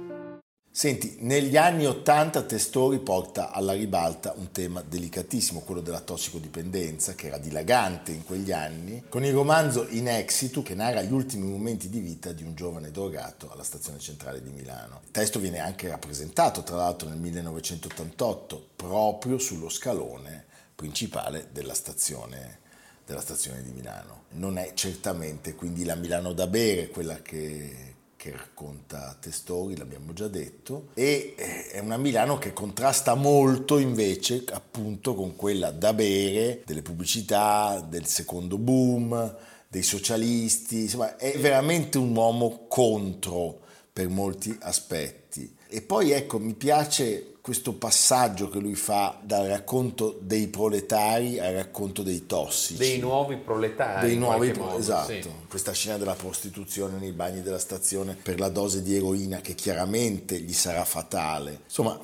Senti, 0.76 1.16
negli 1.20 1.56
anni 1.56 1.86
Ottanta 1.86 2.42
Testori 2.42 2.98
porta 2.98 3.50
alla 3.50 3.72
ribalta 3.72 4.34
un 4.36 4.50
tema 4.50 4.82
delicatissimo, 4.82 5.60
quello 5.60 5.80
della 5.80 6.00
tossicodipendenza, 6.00 7.14
che 7.14 7.28
era 7.28 7.38
dilagante 7.38 8.12
in 8.12 8.24
quegli 8.24 8.52
anni, 8.52 9.04
con 9.08 9.24
il 9.24 9.32
romanzo 9.32 9.86
In 9.88 10.06
Exitu 10.06 10.62
che 10.62 10.74
narra 10.74 11.00
gli 11.00 11.14
ultimi 11.14 11.48
momenti 11.48 11.88
di 11.88 12.00
vita 12.00 12.32
di 12.32 12.42
un 12.42 12.54
giovane 12.54 12.90
drogato 12.90 13.50
alla 13.50 13.62
stazione 13.62 13.98
centrale 14.00 14.42
di 14.42 14.50
Milano. 14.50 15.00
Il 15.04 15.12
testo 15.12 15.38
viene 15.38 15.60
anche 15.60 15.88
rappresentato, 15.88 16.62
tra 16.62 16.76
l'altro, 16.76 17.08
nel 17.08 17.20
1988, 17.20 18.68
proprio 18.76 19.38
sullo 19.38 19.70
scalone 19.70 20.44
principale 20.74 21.48
della 21.52 21.72
stazione 21.72 22.64
della 23.06 23.20
stazione 23.20 23.62
di 23.62 23.70
Milano. 23.70 24.24
Non 24.30 24.58
è 24.58 24.72
certamente 24.74 25.54
quindi 25.54 25.84
la 25.84 25.94
Milano 25.94 26.32
da 26.32 26.48
bere 26.48 26.88
quella 26.88 27.22
che, 27.22 27.94
che 28.16 28.32
racconta 28.32 29.16
Testori, 29.18 29.76
l'abbiamo 29.76 30.12
già 30.12 30.26
detto, 30.26 30.88
e 30.94 31.34
eh, 31.36 31.68
è 31.68 31.78
una 31.78 31.96
Milano 31.96 32.36
che 32.36 32.52
contrasta 32.52 33.14
molto 33.14 33.78
invece 33.78 34.44
appunto 34.50 35.14
con 35.14 35.36
quella 35.36 35.70
da 35.70 35.94
bere 35.94 36.62
delle 36.66 36.82
pubblicità, 36.82 37.80
del 37.88 38.06
secondo 38.06 38.58
boom, 38.58 39.36
dei 39.68 39.82
socialisti, 39.82 40.82
insomma 40.82 41.16
è 41.16 41.38
veramente 41.38 41.98
un 41.98 42.14
uomo 42.14 42.66
contro 42.66 43.60
per 43.92 44.08
molti 44.08 44.56
aspetti. 44.60 45.54
E 45.68 45.80
poi 45.80 46.10
ecco, 46.10 46.38
mi 46.38 46.54
piace 46.54 47.35
questo 47.46 47.74
passaggio 47.74 48.48
che 48.48 48.58
lui 48.58 48.74
fa 48.74 49.20
dal 49.22 49.46
racconto 49.46 50.18
dei 50.20 50.48
proletari 50.48 51.38
al 51.38 51.52
racconto 51.52 52.02
dei 52.02 52.26
tossici. 52.26 52.76
Dei 52.76 52.98
nuovi 52.98 53.36
proletari. 53.36 54.08
Dei 54.08 54.16
nuovi, 54.16 54.52
modo, 54.52 54.76
esatto. 54.76 55.12
Sì. 55.12 55.30
Questa 55.46 55.70
scena 55.70 55.96
della 55.96 56.16
prostituzione 56.16 56.98
nei 56.98 57.12
bagni 57.12 57.42
della 57.42 57.60
stazione 57.60 58.16
per 58.20 58.40
la 58.40 58.48
dose 58.48 58.82
di 58.82 58.96
eroina 58.96 59.40
che 59.40 59.54
chiaramente 59.54 60.40
gli 60.40 60.52
sarà 60.52 60.84
fatale. 60.84 61.60
Insomma, 61.66 61.96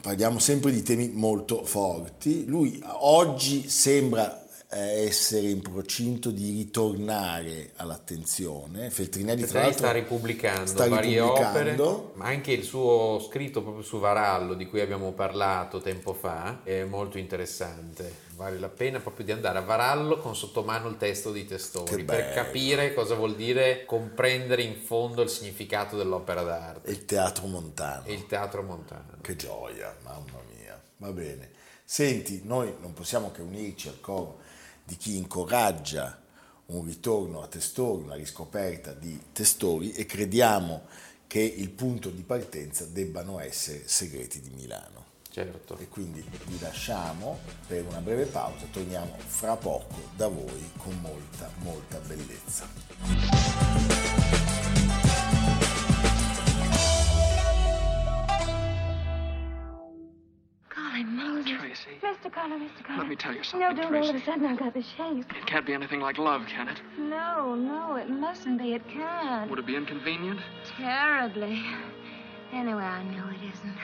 parliamo 0.00 0.40
sempre 0.40 0.72
di 0.72 0.82
temi 0.82 1.10
molto 1.14 1.62
forti. 1.62 2.44
Lui 2.44 2.82
oggi 2.98 3.68
sembra 3.68 4.47
essere 4.70 5.48
in 5.48 5.62
procinto 5.62 6.30
di 6.30 6.50
ritornare 6.50 7.72
all'attenzione. 7.76 8.90
Feltrinelli 8.90 9.50
l'altro 9.50 9.72
sta 9.72 9.92
ripubblicando 9.92 10.66
sta 10.66 10.88
varie 10.88 11.20
ripubblicando. 11.20 11.88
opere, 11.88 12.10
ma 12.14 12.26
anche 12.26 12.52
il 12.52 12.64
suo 12.64 13.18
scritto 13.18 13.62
proprio 13.62 13.82
su 13.82 13.98
Varallo 13.98 14.52
di 14.52 14.66
cui 14.66 14.80
abbiamo 14.80 15.12
parlato 15.12 15.80
tempo 15.80 16.12
fa 16.12 16.60
è 16.64 16.84
molto 16.84 17.16
interessante. 17.16 18.26
Vale 18.36 18.58
la 18.58 18.68
pena 18.68 19.00
proprio 19.00 19.24
di 19.24 19.32
andare 19.32 19.58
a 19.58 19.62
Varallo 19.62 20.18
con 20.18 20.36
sotto 20.36 20.62
mano 20.62 20.88
il 20.88 20.98
testo 20.98 21.32
di 21.32 21.46
Testori 21.46 22.04
per 22.04 22.32
capire 22.32 22.92
cosa 22.92 23.14
vuol 23.14 23.34
dire 23.34 23.84
comprendere 23.86 24.62
in 24.62 24.76
fondo 24.76 25.22
il 25.22 25.30
significato 25.30 25.96
dell'opera 25.96 26.42
d'arte. 26.42 26.88
E 26.88 26.92
il 26.92 27.04
teatro 27.06 27.46
montano. 27.46 28.04
E 28.04 28.12
il 28.12 28.26
teatro 28.26 28.62
montano. 28.62 29.16
Che 29.22 29.34
gioia, 29.34 29.96
mamma 30.04 30.42
mia. 30.54 30.80
Va 30.98 31.10
bene. 31.10 31.52
Senti, 31.84 32.42
noi 32.44 32.74
non 32.80 32.92
possiamo 32.92 33.30
che 33.30 33.40
unirci 33.40 33.88
al 33.88 34.00
coro 34.00 34.40
di 34.88 34.96
chi 34.96 35.18
incoraggia 35.18 36.18
un 36.66 36.82
ritorno 36.86 37.42
a 37.42 37.46
testori, 37.46 38.04
una 38.04 38.14
riscoperta 38.14 38.94
di 38.94 39.20
testori 39.32 39.92
e 39.92 40.06
crediamo 40.06 40.86
che 41.26 41.40
il 41.40 41.68
punto 41.68 42.08
di 42.08 42.22
partenza 42.22 42.86
debbano 42.86 43.38
essere 43.38 43.86
segreti 43.86 44.40
di 44.40 44.48
Milano. 44.48 45.04
Certo. 45.30 45.76
E 45.76 45.88
quindi 45.88 46.24
vi 46.46 46.58
lasciamo 46.58 47.38
per 47.66 47.84
una 47.84 48.00
breve 48.00 48.24
pausa, 48.24 48.64
torniamo 48.72 49.14
fra 49.18 49.56
poco 49.56 50.08
da 50.16 50.28
voi 50.28 50.70
con 50.78 50.98
molta, 51.02 51.50
molta 51.58 51.98
bellezza. 51.98 52.66
Mr. 62.28 62.32
Connor, 62.34 62.56
Mr. 62.58 62.84
Connor. 62.84 62.98
let 63.00 63.08
me 63.08 63.16
tell 63.16 63.32
you 63.32 63.38
No, 63.38 63.44
something, 63.44 63.76
don't 63.76 63.94
all 63.94 64.00
of 64.02 64.10
Tracy. 64.10 64.22
a 64.22 64.24
sudden 64.26 64.46
I've 64.46 64.58
got 64.58 64.72
the 64.74 64.82
shakes. 64.82 65.26
It 65.36 65.46
can't 65.46 65.64
be 65.66 65.72
anything 65.72 66.00
like 66.00 66.18
love, 66.18 66.44
can 66.46 66.68
it? 66.68 66.78
No, 66.98 67.54
no, 67.54 67.96
it 67.96 68.08
mustn't 68.08 68.58
be. 68.60 68.74
It 68.74 68.82
can't. 68.88 69.48
Would 69.48 69.58
it 69.60 69.66
be 69.66 69.76
inconvenient? 69.76 70.40
Terribly. 70.76 71.58
Anyway, 72.52 72.82
I 72.82 73.02
know 73.04 73.28
it 73.30 73.42
isn't. 73.54 73.76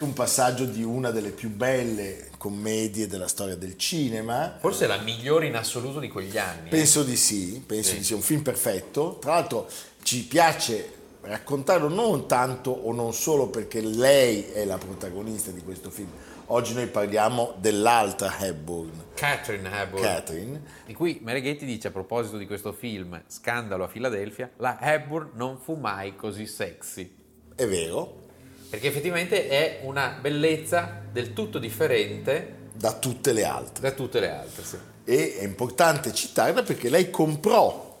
Un 0.00 0.12
passaggio 0.12 0.64
di 0.64 0.82
una 0.82 1.10
delle 1.12 1.30
più 1.30 1.50
belle 1.50 2.30
commedie 2.36 3.06
della 3.06 3.28
storia 3.28 3.54
del 3.54 3.76
cinema. 3.78 4.56
Forse 4.58 4.86
la 4.88 4.98
migliore 4.98 5.46
in 5.46 5.54
assoluto 5.56 6.00
di 6.00 6.08
quegli 6.08 6.36
anni. 6.36 6.66
eh. 6.66 6.70
Penso 6.70 7.04
di 7.04 7.16
sì, 7.16 7.62
penso 7.64 7.94
di 7.94 8.02
sì, 8.02 8.12
un 8.12 8.20
film 8.20 8.42
perfetto. 8.42 9.18
Tra 9.20 9.34
l'altro 9.34 9.68
ci 10.02 10.24
piace 10.26 10.92
raccontarlo 11.20 11.88
non 11.88 12.26
tanto 12.26 12.70
o 12.70 12.92
non 12.92 13.12
solo 13.14 13.46
perché 13.48 13.80
lei 13.80 14.42
è 14.46 14.64
la 14.64 14.76
protagonista 14.78 15.50
di 15.52 15.62
questo 15.62 15.90
film. 15.90 16.10
Oggi 16.46 16.74
noi 16.74 16.86
parliamo 16.88 17.54
dell'altra 17.58 18.38
Hepburn, 18.38 18.90
Catherine 19.14 19.68
Hepburn. 19.80 20.02
Catherine. 20.02 20.62
Di 20.84 20.92
cui 20.92 21.18
Mereghetti 21.22 21.64
dice 21.64 21.88
a 21.88 21.90
proposito 21.90 22.36
di 22.36 22.46
questo 22.46 22.72
film, 22.72 23.22
Scandalo 23.26 23.84
a 23.84 23.88
Filadelfia, 23.88 24.50
la 24.58 24.78
Hepburn 24.80 25.30
non 25.34 25.58
fu 25.58 25.74
mai 25.74 26.14
così 26.16 26.46
sexy. 26.46 27.10
È 27.54 27.66
vero, 27.66 28.22
Perché 28.68 28.88
effettivamente 28.88 29.48
è 29.48 29.80
una 29.84 30.18
bellezza 30.20 31.02
del 31.10 31.32
tutto 31.32 31.58
differente 31.58 32.62
da 32.74 32.92
tutte 32.92 33.32
le 33.32 33.44
altre. 33.44 33.80
da 33.88 33.94
tutte 33.94 34.18
le 34.20 34.30
altre. 34.30 34.64
sì. 34.64 34.76
E 35.04 35.36
è 35.38 35.44
importante 35.44 36.12
citarla 36.12 36.62
perché 36.62 36.88
lei 36.90 37.08
comprò 37.10 38.00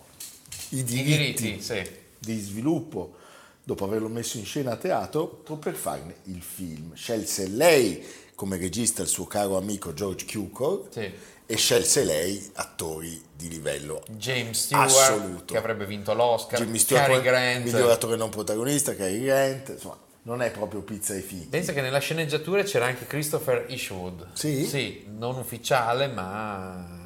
i 0.70 0.78
I 0.78 0.82
diritti, 0.84 1.42
diritti, 1.42 1.62
sì. 1.62 1.82
di 2.18 2.38
sviluppo 2.40 3.14
dopo 3.62 3.84
averlo 3.84 4.08
messo 4.08 4.36
in 4.36 4.44
scena 4.44 4.72
a 4.72 4.76
teatro 4.76 5.26
per 5.58 5.74
farne 5.74 6.16
il 6.24 6.42
film. 6.42 6.94
Scelse 6.94 7.46
lei 7.48 8.04
come 8.34 8.56
regista 8.56 9.02
il 9.02 9.08
suo 9.08 9.26
caro 9.26 9.56
amico 9.56 9.92
George 9.94 10.26
Cukor 10.26 10.88
Sì. 10.90 11.12
e 11.46 11.56
scelse 11.56 12.04
lei 12.04 12.50
attori 12.54 13.20
di 13.34 13.48
livello 13.48 14.02
James 14.10 14.58
Stewart, 14.64 14.90
Assoluto. 14.90 15.52
che 15.52 15.58
avrebbe 15.58 15.86
vinto 15.86 16.14
l'Oscar, 16.14 16.60
Jimmy 16.60 16.78
Stewart, 16.78 17.06
Cary 17.06 17.22
Grant. 17.22 17.64
miglior 17.64 17.90
attore 17.90 18.16
non 18.16 18.30
protagonista, 18.30 18.94
Cary 18.94 19.22
Grant, 19.22 19.68
insomma, 19.70 19.98
non 20.22 20.40
è 20.42 20.50
proprio 20.50 20.80
pizza 20.80 21.12
ai 21.12 21.20
fichi. 21.20 21.46
Pensa 21.46 21.72
che 21.72 21.82
nella 21.82 21.98
sceneggiatura 21.98 22.62
c'era 22.62 22.86
anche 22.86 23.06
Christopher 23.06 23.66
Eastwood. 23.68 24.28
Sì? 24.32 24.64
Sì, 24.66 25.04
non 25.16 25.36
ufficiale, 25.36 26.06
ma... 26.06 27.02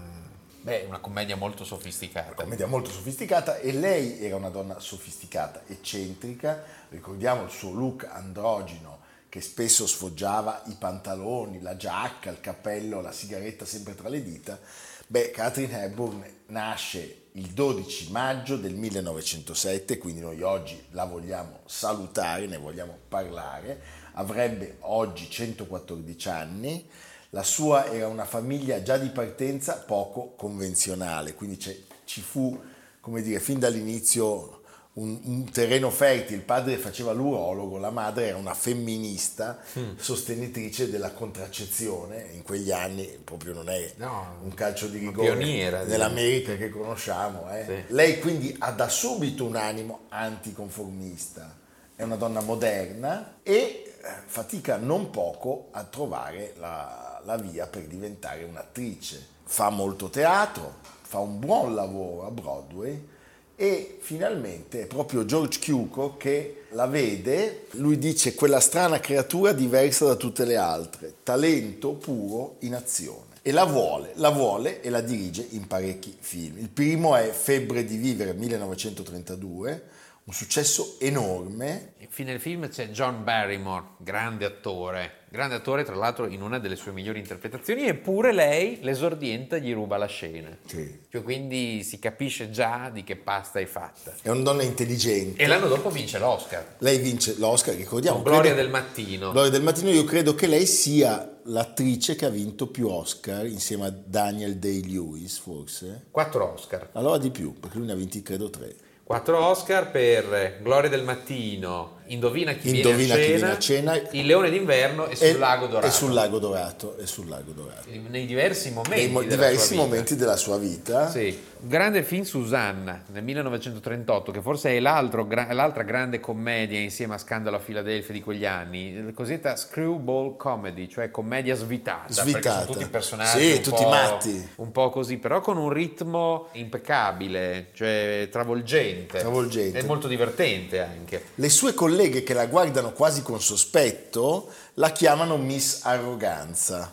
Beh, 0.61 0.85
una 0.87 0.99
commedia 0.99 1.35
molto 1.37 1.65
sofisticata. 1.65 2.35
commedia 2.35 2.67
molto 2.67 2.91
sofisticata 2.91 3.59
e 3.59 3.73
lei 3.73 4.21
era 4.23 4.37
una 4.37 4.51
donna 4.51 4.79
sofisticata, 4.81 5.63
eccentrica, 5.67 6.63
ricordiamo 6.91 7.45
il 7.45 7.51
suo 7.51 7.73
look 7.73 8.07
androgino 8.11 8.99
che 9.29 9.41
spesso 9.41 9.87
sfoggiava 9.87 10.63
i 10.67 10.77
pantaloni, 10.79 11.61
la 11.61 11.77
giacca, 11.77 12.31
il 12.31 12.41
cappello, 12.41 13.01
la 13.01 13.13
sigaretta 13.13 13.65
sempre 13.65 13.95
tra 13.95 14.09
le 14.09 14.23
dita. 14.23 14.59
Beh, 15.07 15.31
Catherine 15.31 15.85
Hepburn 15.85 16.25
nasce 16.47 17.23
il 17.33 17.49
12 17.49 18.11
maggio 18.11 18.57
del 18.57 18.75
1907, 18.75 19.99
quindi 19.99 20.21
noi 20.21 20.43
oggi 20.43 20.83
la 20.91 21.05
vogliamo 21.05 21.61
salutare, 21.67 22.47
ne 22.47 22.57
vogliamo 22.57 22.97
parlare, 23.09 23.81
avrebbe 24.15 24.79
oggi 24.81 25.31
114 25.31 26.29
anni, 26.29 26.89
la 27.31 27.43
sua 27.43 27.91
era 27.93 28.09
una 28.09 28.25
famiglia 28.25 28.83
già 28.83 28.97
di 28.97 29.11
partenza 29.11 29.77
poco 29.77 30.35
convenzionale, 30.37 31.35
quindi 31.35 31.59
ci 32.05 32.21
fu, 32.21 32.59
come 33.01 33.23
dire, 33.23 33.39
fin 33.39 33.59
dall'inizio 33.59 34.58
un, 34.99 35.19
un 35.25 35.51
terreno 35.51 35.91
fertile. 35.91 36.37
Il 36.39 36.45
padre 36.45 36.77
faceva 36.77 37.13
l'urologo, 37.13 37.79
la 37.79 37.91
madre 37.91 38.27
era 38.29 38.37
una 38.37 38.55
femminista, 38.55 39.59
sostenitrice 39.97 40.91
della 40.91 41.13
contraccezione. 41.13 42.31
In 42.33 42.43
quegli 42.43 42.71
anni 42.71 43.05
proprio 43.23 43.55
non 43.55 43.69
è 43.69 43.93
No, 43.97 44.37
un 44.43 44.55
calcio 44.55 44.87
di 44.89 44.99
rigore 44.99 45.29
pioniera, 45.29 45.85
nell'America 45.85 46.57
che 46.57 46.69
conosciamo. 46.71 47.51
eh. 47.53 47.65
Sì. 47.67 47.95
Lei 47.95 48.19
quindi 48.19 48.55
ha 48.59 48.71
da 48.73 48.89
subito 48.89 49.45
un 49.45 49.57
animo 49.57 50.01
anticonformista, 50.09 51.57
è 51.95 52.03
una 52.03 52.17
donna 52.17 52.41
moderna 52.41 53.37
e 53.43 53.53
eh, 53.53 53.85
fatica 54.27 54.77
non 54.77 55.11
poco 55.11 55.69
a 55.73 55.85
trovare 55.85 56.55
la, 56.59 57.21
la 57.25 57.37
via 57.37 57.67
per 57.67 57.83
diventare 57.85 58.45
un'attrice. 58.45 59.37
Fa 59.45 59.71
molto 59.71 60.11
teatro, 60.11 60.75
fa 61.03 61.19
un 61.21 61.39
buon 61.39 61.75
lavoro 61.75 62.27
a 62.27 62.31
Broadway 62.31 63.17
e 63.61 63.97
finalmente 63.99 64.83
è 64.83 64.87
proprio 64.87 65.25
George 65.25 65.59
Cukor 65.59 66.17
che 66.17 66.63
la 66.71 66.87
vede, 66.87 67.65
lui 67.73 67.99
dice 67.99 68.37
quella 68.37 68.61
strana 68.61 69.01
creatura 69.01 69.51
diversa 69.51 70.05
da 70.05 70.15
tutte 70.15 70.45
le 70.45 70.57
altre, 70.57 71.15
talento 71.25 71.95
puro 71.95 72.55
in 72.61 72.77
azione. 72.77 73.41
E 73.43 73.51
la 73.51 73.65
vuole, 73.65 74.13
la 74.15 74.29
vuole 74.29 74.81
e 74.81 74.91
la 74.91 75.01
dirige 75.01 75.45
in 75.51 75.67
parecchi 75.67 76.17
film. 76.21 76.59
Il 76.59 76.69
primo 76.69 77.17
è 77.17 77.33
Febbre 77.33 77.85
di 77.85 77.97
vivere 77.97 78.33
1932, 78.33 79.83
un 80.29 80.35
successo 80.35 80.97
enorme. 80.99 81.95
Infine 82.01 82.33
nel 82.33 82.41
film 82.41 82.69
c'è 82.69 82.91
John 82.91 83.25
Barrymore, 83.25 83.95
grande 83.97 84.45
attore, 84.45 85.25
grande 85.31 85.55
attore 85.55 85.85
tra 85.85 85.95
l'altro 85.95 86.27
in 86.27 86.43
una 86.43 86.59
delle 86.59 86.77
sue 86.77 86.93
migliori 86.93 87.19
interpretazioni, 87.19 87.87
eppure 87.87 88.35
lei, 88.35 88.79
l'esordiente, 88.83 89.59
gli 89.63 89.73
ruba 89.73 89.97
la 89.97 90.07
scena. 90.07 90.55
Sì. 90.67 91.01
Cioè, 91.09 91.23
quindi 91.23 91.83
si 91.83 91.99
capisce 91.99 92.51
già 92.51 92.91
di 92.93 93.05
che 93.05 93.17
pasta 93.17 93.59
è 93.59 93.65
fatta. 93.65 94.13
È 94.21 94.29
una 94.29 94.43
donna 94.43 94.63
intelligente. 94.63 95.43
E 95.43 95.47
l'anno 95.47 95.67
dopo 95.67 95.89
vince 95.89 96.19
l'Oscar. 96.19 96.77
Lei 96.79 96.99
vince 96.99 97.37
l'Oscar, 97.39 97.75
ricordiamo. 97.75 98.17
Con 98.17 98.25
Gloria 98.33 98.53
credo- 98.53 98.61
del 98.61 98.71
Mattino. 98.71 99.31
Gloria 99.31 99.51
del 99.51 99.63
Mattino, 99.63 99.89
io 99.89 100.05
credo 100.05 100.35
che 100.35 100.47
lei 100.47 100.67
sia 100.67 101.41
l'attrice 101.45 102.17
che 102.17 102.27
ha 102.27 102.31
vinto 102.31 102.67
più 102.67 102.89
Oscar 102.89 103.47
insieme 103.47 103.87
a 103.87 103.91
Daniel 103.91 104.59
Day-Lewis, 104.59 105.39
forse. 105.39 106.09
Quattro 106.11 106.53
Oscar. 106.53 106.91
Allora 106.93 107.17
di 107.17 107.31
più, 107.31 107.59
perché 107.59 107.79
lui 107.79 107.87
ne 107.87 107.93
ha 107.93 107.97
vinti 107.97 108.21
credo 108.21 108.51
tre. 108.51 108.75
Quattro 109.09 109.43
Oscar 109.43 109.91
per 109.91 110.59
Gloria 110.61 110.91
del 110.91 111.03
Mattino, 111.03 111.98
Indovina 112.09 112.53
chi, 112.55 112.77
Indovina 112.77 113.17
viene, 113.17 113.47
a 113.47 113.51
a 113.53 113.59
cena, 113.59 113.93
cena. 113.95 114.09
Il 114.13 114.27
Leone 114.27 114.51
d'inverno 114.51 115.07
e 115.09 115.17
sul 115.17 115.27
E- 115.27 115.33
Lago 115.39 115.67
Dorato. 115.67 115.87
E 115.87 115.91
sul 115.91 116.13
Lago 116.13 116.39
Dorato. 116.39 116.97
E 116.99 117.07
sul 117.07 117.29
Lago 117.29 117.53
Dorato. 117.53 117.89
Nei 118.09 118.25
diversi 118.27 118.71
momenti. 118.71 118.97
Nei 119.05 119.09
mo- 119.11 119.21
della 119.21 119.35
diversi 119.35 119.75
sua 119.75 119.85
momenti 119.85 120.17
della 120.17 120.37
sua 120.37 120.57
vita. 120.59 121.11
Sì, 121.11 121.39
un 121.61 121.69
grande 121.69 122.03
film 122.03 122.23
Susanna 122.25 123.03
nel 123.13 123.23
1938, 123.23 124.33
che 124.33 124.41
forse 124.41 124.71
è 124.77 124.81
gra- 124.81 125.53
l'altra 125.53 125.83
grande 125.83 126.19
commedia 126.21 126.79
insieme 126.79 127.15
a 127.15 127.19
Scandalo 127.19 127.57
a 127.57 127.61
Filadelfia 127.61 128.15
di 128.15 128.21
quegli 128.23 128.47
anni, 128.47 129.03
la 129.05 129.13
cosiddetta 129.13 129.55
screwball 129.57 130.37
comedy, 130.37 130.89
cioè 130.89 131.11
commedia 131.11 131.55
svitata, 131.57 132.11
Svitata. 132.13 132.65
tutti 132.65 132.87
personaggi 132.87 133.39
Sì, 133.39 133.53
un 133.57 133.63
tutti 133.63 133.83
po', 133.83 133.89
matti. 133.89 134.49
un 134.57 134.73
po' 134.73 134.89
così, 134.91 135.19
però 135.19 135.41
con 135.41 135.57
un 135.59 135.69
ritmo 135.71 136.49
impeccabile, 136.53 137.67
cioè 137.75 138.29
travolgente, 138.31 139.19
Travolgente. 139.19 139.79
e 139.79 139.83
molto 139.85 140.09
divertente 140.09 140.81
anche. 140.81 141.23
Le 141.35 141.49
sue 141.51 141.75
colleghe 141.75 141.97
che 142.07 142.33
la 142.33 142.47
guardano 142.47 142.93
quasi 142.93 143.23
con 143.23 143.41
sospetto 143.41 144.53
la 144.75 144.93
chiamano 144.93 145.37
Miss 145.37 145.85
Arroganza. 145.85 146.89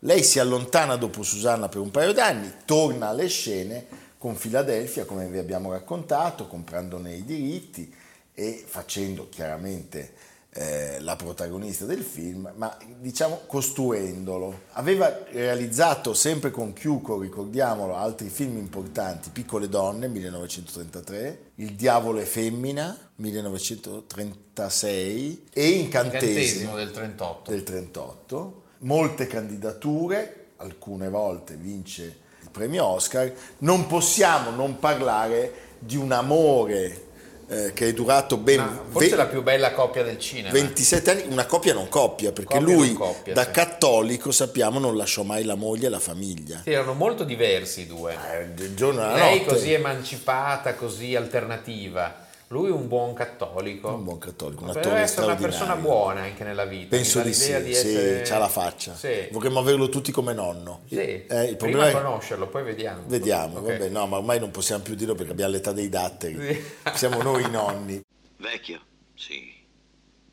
Lei 0.00 0.24
si 0.24 0.38
allontana 0.38 0.96
dopo 0.96 1.22
Susanna 1.22 1.68
per 1.68 1.80
un 1.80 1.90
paio 1.90 2.12
d'anni, 2.12 2.52
torna 2.66 3.08
alle 3.08 3.28
scene 3.28 4.01
con 4.22 4.36
Filadelfia, 4.36 5.04
come 5.04 5.26
vi 5.26 5.38
abbiamo 5.38 5.72
raccontato, 5.72 6.46
comprandone 6.46 7.12
i 7.12 7.24
diritti 7.24 7.92
e 8.32 8.62
facendo 8.64 9.28
chiaramente 9.28 10.12
eh, 10.50 11.00
la 11.00 11.16
protagonista 11.16 11.86
del 11.86 12.04
film, 12.04 12.52
ma 12.54 12.78
diciamo 13.00 13.40
costruendolo. 13.48 14.66
Aveva 14.74 15.24
realizzato 15.32 16.14
sempre 16.14 16.52
con 16.52 16.72
Chiuco, 16.72 17.18
ricordiamolo, 17.18 17.96
altri 17.96 18.28
film 18.28 18.58
importanti, 18.58 19.30
Piccole 19.30 19.68
donne 19.68 20.06
1933, 20.06 21.50
Il 21.56 21.74
diavolo 21.74 22.20
è 22.20 22.24
femmina 22.24 22.96
1936 23.16 25.46
e 25.52 25.68
Incantesimo 25.68 26.30
Incantesimo 26.30 26.76
del 26.76 26.92
38. 26.92 27.50
del 27.50 27.64
38, 27.64 28.62
molte 28.78 29.26
candidature, 29.26 30.50
alcune 30.58 31.08
volte 31.08 31.56
vince 31.56 32.21
premio 32.52 32.84
Oscar, 32.84 33.32
non 33.58 33.86
possiamo 33.86 34.50
non 34.50 34.78
parlare 34.78 35.52
di 35.78 35.96
un 35.96 36.12
amore 36.12 37.06
eh, 37.48 37.72
che 37.74 37.88
è 37.88 37.92
durato 37.92 38.36
ben 38.36 38.58
Ma 38.58 38.80
forse 38.88 39.10
ve- 39.10 39.16
la 39.16 39.26
più 39.26 39.42
bella 39.42 39.72
coppia 39.72 40.02
del 40.02 40.18
cinema. 40.18 40.52
27 40.52 41.10
anni, 41.10 41.22
una 41.28 41.44
coppia 41.44 41.74
non 41.74 41.88
coppia, 41.88 42.32
perché 42.32 42.58
Coppia 42.58 42.74
lui 42.74 42.92
coppia, 42.92 43.34
da 43.34 43.44
sì. 43.44 43.50
cattolico 43.50 44.30
sappiamo 44.30 44.78
non 44.78 44.96
lasciò 44.96 45.22
mai 45.22 45.44
la 45.44 45.54
moglie 45.54 45.86
e 45.86 45.90
la 45.90 45.98
famiglia. 45.98 46.60
Sì, 46.62 46.70
erano 46.72 46.94
molto 46.94 47.24
diversi 47.24 47.82
i 47.82 47.86
due. 47.86 48.14
Eh, 48.14 48.48
Lei 48.56 49.38
notte. 49.38 49.44
così 49.44 49.72
emancipata, 49.72 50.74
così 50.74 51.16
alternativa. 51.16 52.21
Lui 52.52 52.68
un 52.68 52.86
buon 52.86 53.14
cattolico. 53.14 53.88
Un 53.88 54.04
buon 54.04 54.18
cattolico, 54.18 54.64
un 54.64 54.72
Deve 54.72 54.80
attore 54.80 55.00
essere 55.00 55.24
una 55.24 55.36
persona 55.36 55.74
buona 55.74 56.20
anche 56.20 56.44
nella 56.44 56.66
vita. 56.66 56.94
Penso 56.94 57.22
di 57.22 57.32
sì, 57.32 57.46
l'idea 57.46 57.62
sì, 57.72 57.88
essere- 57.88 58.22
c'ha 58.24 58.36
la 58.36 58.48
faccia. 58.48 58.94
Sì. 58.94 59.28
Vorremmo 59.30 59.60
averlo 59.60 59.88
tutti 59.88 60.12
come 60.12 60.34
nonno. 60.34 60.82
Sì. 60.86 60.96
Eh, 60.98 61.44
il 61.44 61.56
Prima 61.56 61.88
è... 61.88 61.92
conoscerlo, 61.92 62.48
poi 62.48 62.62
vediamo. 62.62 63.04
Vediamo, 63.06 63.60
Ok. 63.60 63.68
vabbè, 63.68 63.88
no, 63.88 64.06
ma 64.06 64.18
ormai 64.18 64.38
non 64.38 64.50
possiamo 64.50 64.82
più 64.82 64.94
dirlo 64.94 65.14
perché 65.14 65.32
abbiamo 65.32 65.50
l'età 65.50 65.72
dei 65.72 65.88
datteri. 65.88 66.54
Sì. 66.54 66.62
Siamo 66.92 67.22
noi 67.22 67.42
i 67.42 67.50
nonni. 67.50 68.02
Vecchio? 68.36 68.80
Sì. 69.14 69.50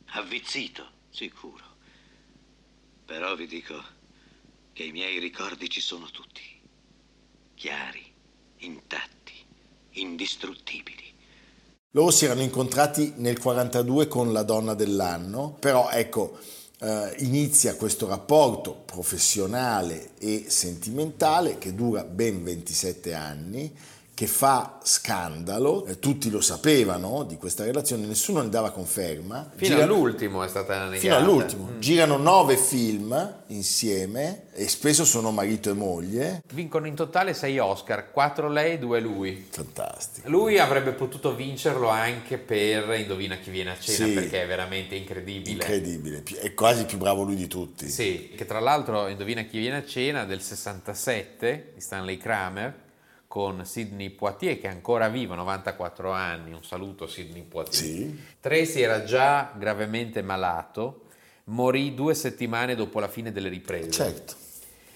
Avvizzito? 0.08 0.84
Sicuro. 1.10 1.64
Però 3.06 3.34
vi 3.36 3.48
dico 3.48 3.82
che 4.74 4.84
i 4.84 4.92
miei 4.92 5.20
ricordi 5.20 5.70
ci 5.70 5.80
sono 5.80 6.10
tutti. 6.12 6.42
Chiari, 7.56 8.04
intatti, 8.58 9.36
indistruttibili. 9.92 11.09
Loro 11.94 12.12
si 12.12 12.26
erano 12.26 12.44
incontrati 12.44 13.14
nel 13.16 13.40
42 13.40 14.08
con 14.08 14.32
la 14.32 14.44
donna 14.44 14.76
dell'anno, 14.76 15.58
però 15.60 15.90
ecco, 15.90 16.38
eh, 16.82 17.16
inizia 17.20 17.76
questo 17.76 18.08
rapporto 18.08 18.76
professionale 18.86 20.12
e 20.20 20.46
sentimentale 20.50 21.58
che 21.58 21.74
dura 21.74 22.04
ben 22.04 22.44
27 22.44 23.16
anni, 23.16 23.76
che 24.20 24.28
fa 24.28 24.80
scandalo, 24.84 25.86
eh, 25.86 25.98
tutti 25.98 26.30
lo 26.30 26.42
sapevano 26.42 27.24
di 27.24 27.38
questa 27.38 27.64
relazione, 27.64 28.06
nessuno 28.06 28.42
ne 28.42 28.50
dava 28.50 28.70
conferma. 28.72 29.50
Fino 29.56 29.76
Gira- 29.76 29.86
all'ultimo 29.86 30.44
è 30.44 30.48
stata 30.50 30.78
negata. 30.78 30.98
Fino 30.98 31.16
all'ultimo. 31.16 31.70
Girano 31.80 32.18
nove 32.18 32.58
film 32.58 33.44
insieme 33.48 34.48
e 34.52 34.68
spesso 34.68 35.06
sono 35.06 35.32
marito 35.32 35.70
e 35.70 35.74
moglie. 35.74 36.44
Vincono 36.52 36.86
in 36.88 36.96
totale 36.96 37.34
6 37.34 37.60
Oscar, 37.60 38.12
4 38.12 38.50
lei, 38.50 38.78
2 38.78 39.00
lui. 39.00 39.48
Fantastico. 39.52 40.28
Lui 40.30 40.60
avrebbe 40.60 40.92
potuto 40.92 41.34
vincerlo 41.34 41.88
anche 41.88 42.38
per 42.38 42.94
Indovina 42.96 43.38
chi 43.38 43.52
viene 43.52 43.72
a 43.72 43.80
cena 43.80 44.06
Sì. 44.06 44.12
perché 44.12 44.44
è 44.44 44.48
veramente 44.48 44.96
incredibile. 44.96 45.52
Incredibile, 45.52 46.24
è 46.42 46.54
quasi 46.54 46.84
più 46.84 46.98
bravo 46.98 47.24
lui 47.24 47.38
di 47.38 47.48
tutti. 47.48 47.88
Sì, 47.88 48.34
che 48.36 48.46
tra 48.46 48.60
l'altro 48.60 49.08
Indovina 49.08 49.44
chi 49.44 49.60
viene 49.60 49.78
a 49.78 49.86
cena 49.86 50.26
del 50.26 50.42
67 50.42 51.72
di 51.76 51.80
Stanley 51.80 52.18
Kramer 52.18 52.88
con 53.30 53.64
Sidney 53.64 54.10
Poitier 54.10 54.60
che 54.60 54.66
è 54.66 54.72
ancora 54.72 55.08
vivo, 55.08 55.36
94 55.36 56.12
anni, 56.12 56.52
un 56.52 56.64
saluto 56.64 57.06
Sidney 57.06 57.44
Poitier. 57.44 57.76
Sì. 57.76 58.20
Tracy 58.40 58.82
era 58.82 59.04
già 59.04 59.54
gravemente 59.56 60.24
malato, 60.24 61.02
morì 61.46 61.94
due 61.94 62.16
settimane 62.16 62.74
dopo 62.74 63.00
la 63.00 63.08
fine 63.08 63.32
delle 63.32 63.50
riprese. 63.50 63.92
Certo. 63.92 64.34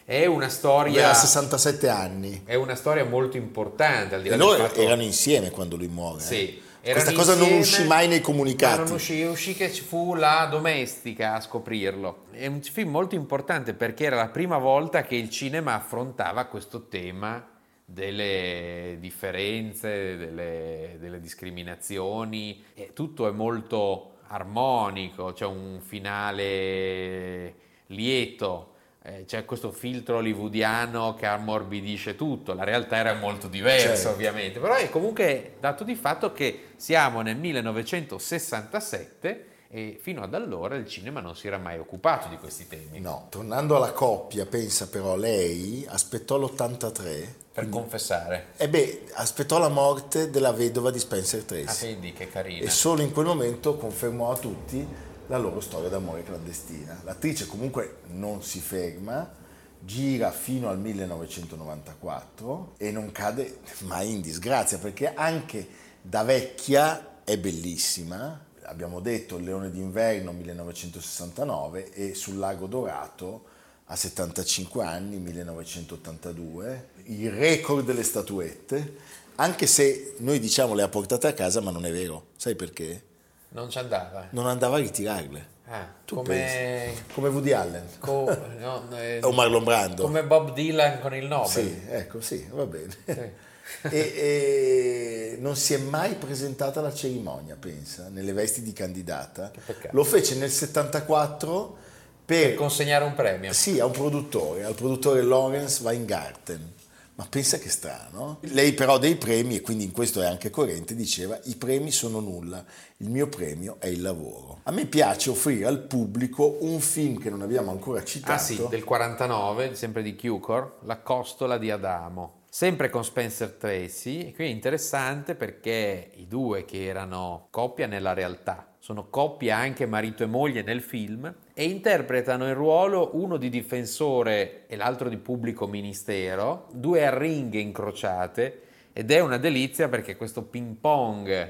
È 0.04 0.26
una 0.26 0.50
storia... 0.50 0.94
Aveva 0.94 1.14
67 1.14 1.88
anni. 1.90 2.42
È 2.44 2.56
una 2.56 2.74
storia 2.74 3.06
molto 3.06 3.38
importante, 3.38 4.16
al 4.16 4.24
di 4.24 4.30
là 4.30 4.34
E 4.36 4.38
loro 4.40 4.64
fatto... 4.64 4.82
erano 4.82 5.04
insieme 5.04 5.52
quando 5.52 5.76
lui 5.76 5.88
muore. 5.88 6.18
eh. 6.18 6.26
Sì. 6.26 6.62
Questa 6.82 7.12
Erano 7.12 7.16
cosa 7.18 7.34
non 7.36 7.44
insieme, 7.44 7.62
uscì 7.62 7.84
mai 7.86 8.08
nei 8.08 8.20
comunicati. 8.20 8.80
non 8.80 8.92
uscì, 8.94 9.22
uscì 9.22 9.54
che 9.54 9.72
ci 9.72 9.84
fu 9.84 10.16
la 10.16 10.48
domestica 10.50 11.36
a 11.36 11.40
scoprirlo. 11.40 12.24
È 12.32 12.48
un 12.48 12.62
film 12.62 12.90
molto 12.90 13.14
importante 13.14 13.74
perché 13.76 14.04
era 14.06 14.16
la 14.18 14.28
prima 14.30 14.58
volta 14.58 15.04
che 15.04 15.16
il 15.16 15.30
cinema 15.30 15.76
affrontava 15.76 16.44
questo 16.46 16.88
tema 16.88 17.52
delle 17.94 18.98
differenze, 19.00 20.18
delle, 20.18 20.98
delle 21.00 21.20
discriminazioni, 21.20 22.64
tutto 22.94 23.28
è 23.28 23.32
molto 23.32 24.16
armonico, 24.28 25.32
c'è 25.34 25.46
un 25.46 25.80
finale 25.80 27.54
lieto, 27.88 28.72
eh, 29.04 29.26
c'è 29.26 29.44
questo 29.46 29.72
filtro 29.72 30.18
hollywoodiano 30.18 31.14
che 31.14 31.28
ammorbidisce 31.28 32.16
tutto, 32.16 32.54
la 32.54 32.64
realtà 32.64 32.96
era 32.98 33.14
molto 33.14 33.48
diversa 33.48 33.94
Certo. 33.96 34.10
ovviamente, 34.10 34.60
però 34.60 34.74
è 34.74 34.90
comunque 34.90 35.58
dato 35.60 35.84
di 35.84 35.94
fatto 35.94 36.34
che 36.34 36.70
siamo 36.78 37.22
nel 37.22 37.38
1967 37.38 39.48
e 39.70 40.00
fino 40.02 40.24
ad 40.24 40.34
allora 40.34 40.76
il 40.76 40.88
cinema 40.88 41.20
non 41.20 41.36
si 41.36 41.46
era 41.48 41.58
mai 41.60 41.78
occupato 41.78 42.28
di 42.28 42.38
questi 42.38 42.68
temi. 42.68 43.00
No, 43.00 43.28
tornando 43.30 43.76
alla 43.76 43.92
coppia, 43.92 44.48
pensa 44.48 44.88
però 44.88 45.16
lei 45.16 45.86
aspettò 45.88 46.38
l'83 46.38 47.42
Per 47.54 47.70
confessare. 47.70 48.48
e 48.58 48.68
beh, 48.68 49.04
aspettò 49.14 49.60
la 49.60 49.70
morte 49.70 50.32
della 50.32 50.52
vedova 50.52 50.90
di 50.90 50.98
Spencer 50.98 51.42
Ah, 51.42 51.44
Tracy 51.46 51.94
vedi 51.94 52.12
che 52.12 52.28
carina. 52.28 52.66
e 52.66 52.70
solo 52.72 53.04
in 53.04 53.12
quel 53.12 53.28
momento 53.28 53.78
confermò 53.78 54.32
a 54.32 54.38
tutti 54.38 54.84
la 55.28 55.38
loro 55.38 55.60
storia 55.60 55.88
d'amore 55.90 56.24
clandestina. 56.24 57.00
L'attrice 57.04 57.46
comunque 57.46 57.98
non 58.08 58.42
si 58.42 58.60
ferma, 58.60 59.32
gira 59.80 60.32
fino 60.32 60.68
al 60.70 60.80
1994 60.80 62.74
e 62.78 62.92
non 62.92 63.12
cade 63.12 63.60
mai 63.82 64.12
in 64.14 64.22
disgrazia 64.22 64.80
perché 64.80 65.14
anche 65.14 65.68
da 66.02 66.24
vecchia 66.24 67.20
è 67.24 67.38
bellissima. 67.38 68.46
Abbiamo 68.64 69.00
detto 69.00 69.38
Il 69.38 69.44
Leone 69.44 69.70
d'inverno 69.70 70.32
1969 70.32 71.92
e 71.92 72.16
Sul 72.16 72.38
Lago 72.40 72.66
Dorato 72.66 73.46
a 73.88 73.96
75 73.96 74.84
anni 74.86 75.18
1982, 75.18 76.90
il 77.06 77.32
record 77.32 77.86
delle 77.86 78.04
statuette, 78.04 78.96
anche 79.36 79.68
se 79.68 80.16
noi 80.20 80.40
diciamo 80.40 80.74
le 80.74 80.84
ha 80.84 80.88
portate 80.90 81.28
a 81.28 81.34
casa 81.34 81.62
ma 81.62 81.72
non 81.72 81.86
è 81.86 81.92
vero. 81.92 82.28
Sai 82.38 82.56
perché? 82.56 83.04
Non 83.50 83.70
ci 83.70 83.78
andava. 83.78 84.28
Non 84.32 84.48
andava 84.48 84.78
a 84.78 84.80
ritirarle. 84.80 85.52
Ah, 85.68 85.88
come... 86.08 86.94
Come 87.14 87.30
Woody 87.30 87.52
Allen. 87.52 87.88
co- 88.00 88.26
no, 88.60 88.86
eh, 88.98 89.20
O 89.22 89.32
Marlon 89.32 89.64
Brando. 89.64 90.04
come 90.04 90.24
Bob 90.24 90.54
Dylan 90.54 91.00
con 91.00 91.16
il 91.16 91.26
Nobel. 91.26 91.50
Sì, 91.50 91.82
ecco, 91.90 92.20
sì, 92.22 92.46
va 92.52 92.66
bene. 92.66 92.96
e, 93.82 93.98
e 93.98 95.38
non 95.40 95.56
si 95.56 95.74
è 95.74 95.78
mai 95.78 96.16
presentata 96.16 96.80
alla 96.80 96.94
cerimonia, 96.94 97.56
pensa, 97.58 98.10
nelle 98.10 98.34
vesti 98.34 98.62
di 98.62 98.74
candidata. 98.74 99.52
Lo 99.92 100.04
fece 100.04 100.36
nel 100.36 100.52
74 100.52 101.78
Per 102.26 102.46
per, 102.50 102.56
consegnare 102.56 103.06
un 103.06 103.14
premio. 103.16 103.54
sì, 103.54 103.80
a 103.80 103.86
un 103.86 103.92
produttore, 103.92 104.66
al 104.66 104.76
produttore 104.76 105.22
Lawrence 105.22 105.82
Weingarten. 105.82 106.72
Ma 107.16 107.28
pensa 107.30 107.60
che 107.60 107.70
strano. 107.70 108.40
Lei 108.42 108.74
però 108.74 108.98
dei 108.98 109.16
premi, 109.18 109.58
e 109.58 109.62
quindi 109.62 109.84
in 109.84 109.92
questo 109.92 110.22
è 110.22 110.26
anche 110.26 110.50
coerente, 110.50 110.96
diceva 110.96 111.40
i 111.44 111.56
premi 111.56 111.92
sono 111.92 112.20
nulla, 112.20 112.66
il 112.98 113.10
mio 113.10 113.28
premio 113.28 113.78
è 113.80 113.88
il 113.88 114.02
lavoro. 114.02 114.62
A 114.64 114.72
me 114.72 114.88
piace 114.88 115.30
offrire 115.30 115.68
al 115.68 115.82
pubblico 115.84 116.58
un 116.62 116.80
film 116.80 117.20
che 117.20 117.30
non 117.30 117.42
abbiamo 117.42 117.70
ancora 117.70 118.04
citato. 118.04 118.34
Ah 118.34 118.38
sì, 118.40 118.66
del 118.68 118.84
49, 118.84 119.76
sempre 119.76 120.02
di 120.02 120.16
Cukor, 120.16 120.80
La 120.84 121.02
costola 121.02 121.58
di 121.58 121.70
Adamo. 121.70 122.42
Sempre 122.50 122.90
con 122.90 123.04
Spencer 123.04 123.52
Tracy, 123.52 124.28
e 124.28 124.34
qui 124.34 124.46
è 124.46 124.50
interessante 124.50 125.34
perché 125.36 126.12
i 126.16 126.28
due 126.28 126.66
che 126.66 126.86
erano 126.86 127.48
coppia 127.50 127.88
nella 127.88 128.14
realtà, 128.14 128.73
sono 128.84 129.08
coppia 129.10 129.56
anche 129.56 129.86
marito 129.86 130.24
e 130.24 130.26
moglie 130.26 130.62
nel 130.62 130.82
film, 130.82 131.34
e 131.54 131.64
interpretano 131.64 132.50
il 132.50 132.54
ruolo 132.54 133.12
uno 133.14 133.38
di 133.38 133.48
difensore 133.48 134.68
e 134.68 134.76
l'altro 134.76 135.08
di 135.08 135.16
pubblico 135.16 135.68
ministero, 135.68 136.68
due 136.74 137.06
arringhe 137.06 137.60
incrociate, 137.60 138.62
ed 138.92 139.10
è 139.10 139.22
una 139.22 139.38
delizia 139.38 139.88
perché 139.88 140.18
questo 140.18 140.42
ping 140.42 140.76
pong. 140.76 141.50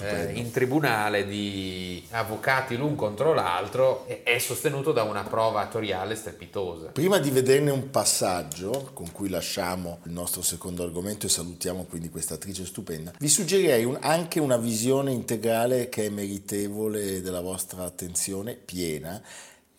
Eh, 0.00 0.32
in 0.34 0.50
tribunale 0.50 1.26
di 1.26 2.04
avvocati 2.10 2.76
l'un 2.76 2.94
contro 2.94 3.34
l'altro 3.34 4.06
è, 4.06 4.38
sostenuto 4.38 4.92
da 4.92 5.02
una 5.02 5.22
prova 5.22 5.60
attoriale 5.60 6.14
strepitosa. 6.14 6.88
Prima 6.88 7.18
di 7.18 7.30
vederne 7.30 7.70
un 7.70 7.90
passaggio 7.90 8.90
con 8.92 9.10
cui 9.12 9.28
lasciamo 9.28 9.98
il 10.04 10.12
nostro 10.12 10.42
secondo 10.42 10.82
argomento 10.82 11.26
e 11.26 11.28
salutiamo 11.28 11.84
quindi 11.84 12.08
questa 12.08 12.34
attrice 12.34 12.64
stupenda, 12.64 13.12
vi 13.18 13.28
suggerirei 13.28 13.84
un- 13.84 13.98
anche 14.00 14.40
una 14.40 14.56
visione 14.56 15.12
integrale 15.12 15.88
che 15.88 16.06
è 16.06 16.08
meritevole 16.08 17.20
della 17.20 17.40
vostra 17.40 17.84
attenzione 17.84 18.54
piena. 18.54 19.20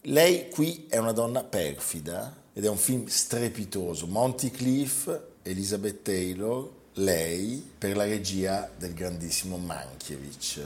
Lei 0.03 0.49
qui 0.49 0.87
è 0.89 0.97
una 0.97 1.11
donna 1.11 1.43
perfida 1.43 2.35
ed 2.53 2.65
è 2.65 2.69
un 2.69 2.77
film 2.77 3.05
strepitoso. 3.07 4.07
Monty 4.07 4.51
Cliff, 4.51 5.09
Elizabeth 5.43 6.01
Taylor, 6.01 6.69
lei 6.93 7.75
per 7.77 7.95
la 7.95 8.03
regia 8.03 8.69
del 8.75 8.93
grandissimo 8.93 9.57
Mankiewicz, 9.57 10.61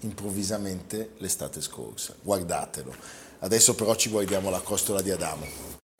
improvvisamente 0.00 1.10
l'estate 1.18 1.60
scorsa. 1.60 2.14
Guardatelo. 2.20 2.94
Adesso 3.40 3.74
però 3.74 3.94
ci 3.94 4.08
guardiamo 4.08 4.50
la 4.50 4.60
costola 4.60 5.00
di 5.02 5.10
Adamo. 5.10 5.46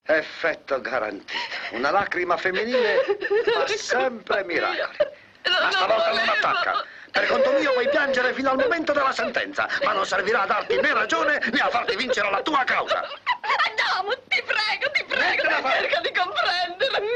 Effetto 0.04 0.80
garantito. 0.80 1.32
Una 1.72 1.90
lacrima 1.90 2.36
femminile 2.36 2.98
fa 3.44 3.66
sempre 3.76 4.44
miracoli. 4.44 5.10
Ma 5.44 5.70
stavolta 5.70 6.10
non 6.10 6.28
attacca. 6.28 6.84
Per 7.10 7.26
conto 7.26 7.52
mio 7.52 7.72
puoi 7.72 7.88
piangere 7.90 8.32
fino 8.32 8.50
al 8.50 8.56
momento 8.56 8.92
della 8.92 9.12
sentenza, 9.12 9.68
ma 9.84 9.92
non 9.92 10.06
servirà 10.06 10.42
a 10.42 10.46
darti 10.46 10.80
né 10.80 10.94
ragione 10.94 11.38
né 11.52 11.58
a 11.58 11.68
farti 11.68 11.94
vincere 11.94 12.30
la 12.30 12.40
tua 12.40 12.64
causa. 12.64 13.00
Adamo, 13.00 14.12
ti 14.28 14.42
prego, 14.42 14.90
ti 14.92 15.04
prego, 15.04 15.42
cerca 15.42 16.00
di 16.00 16.12
comprendermi. 16.12 17.08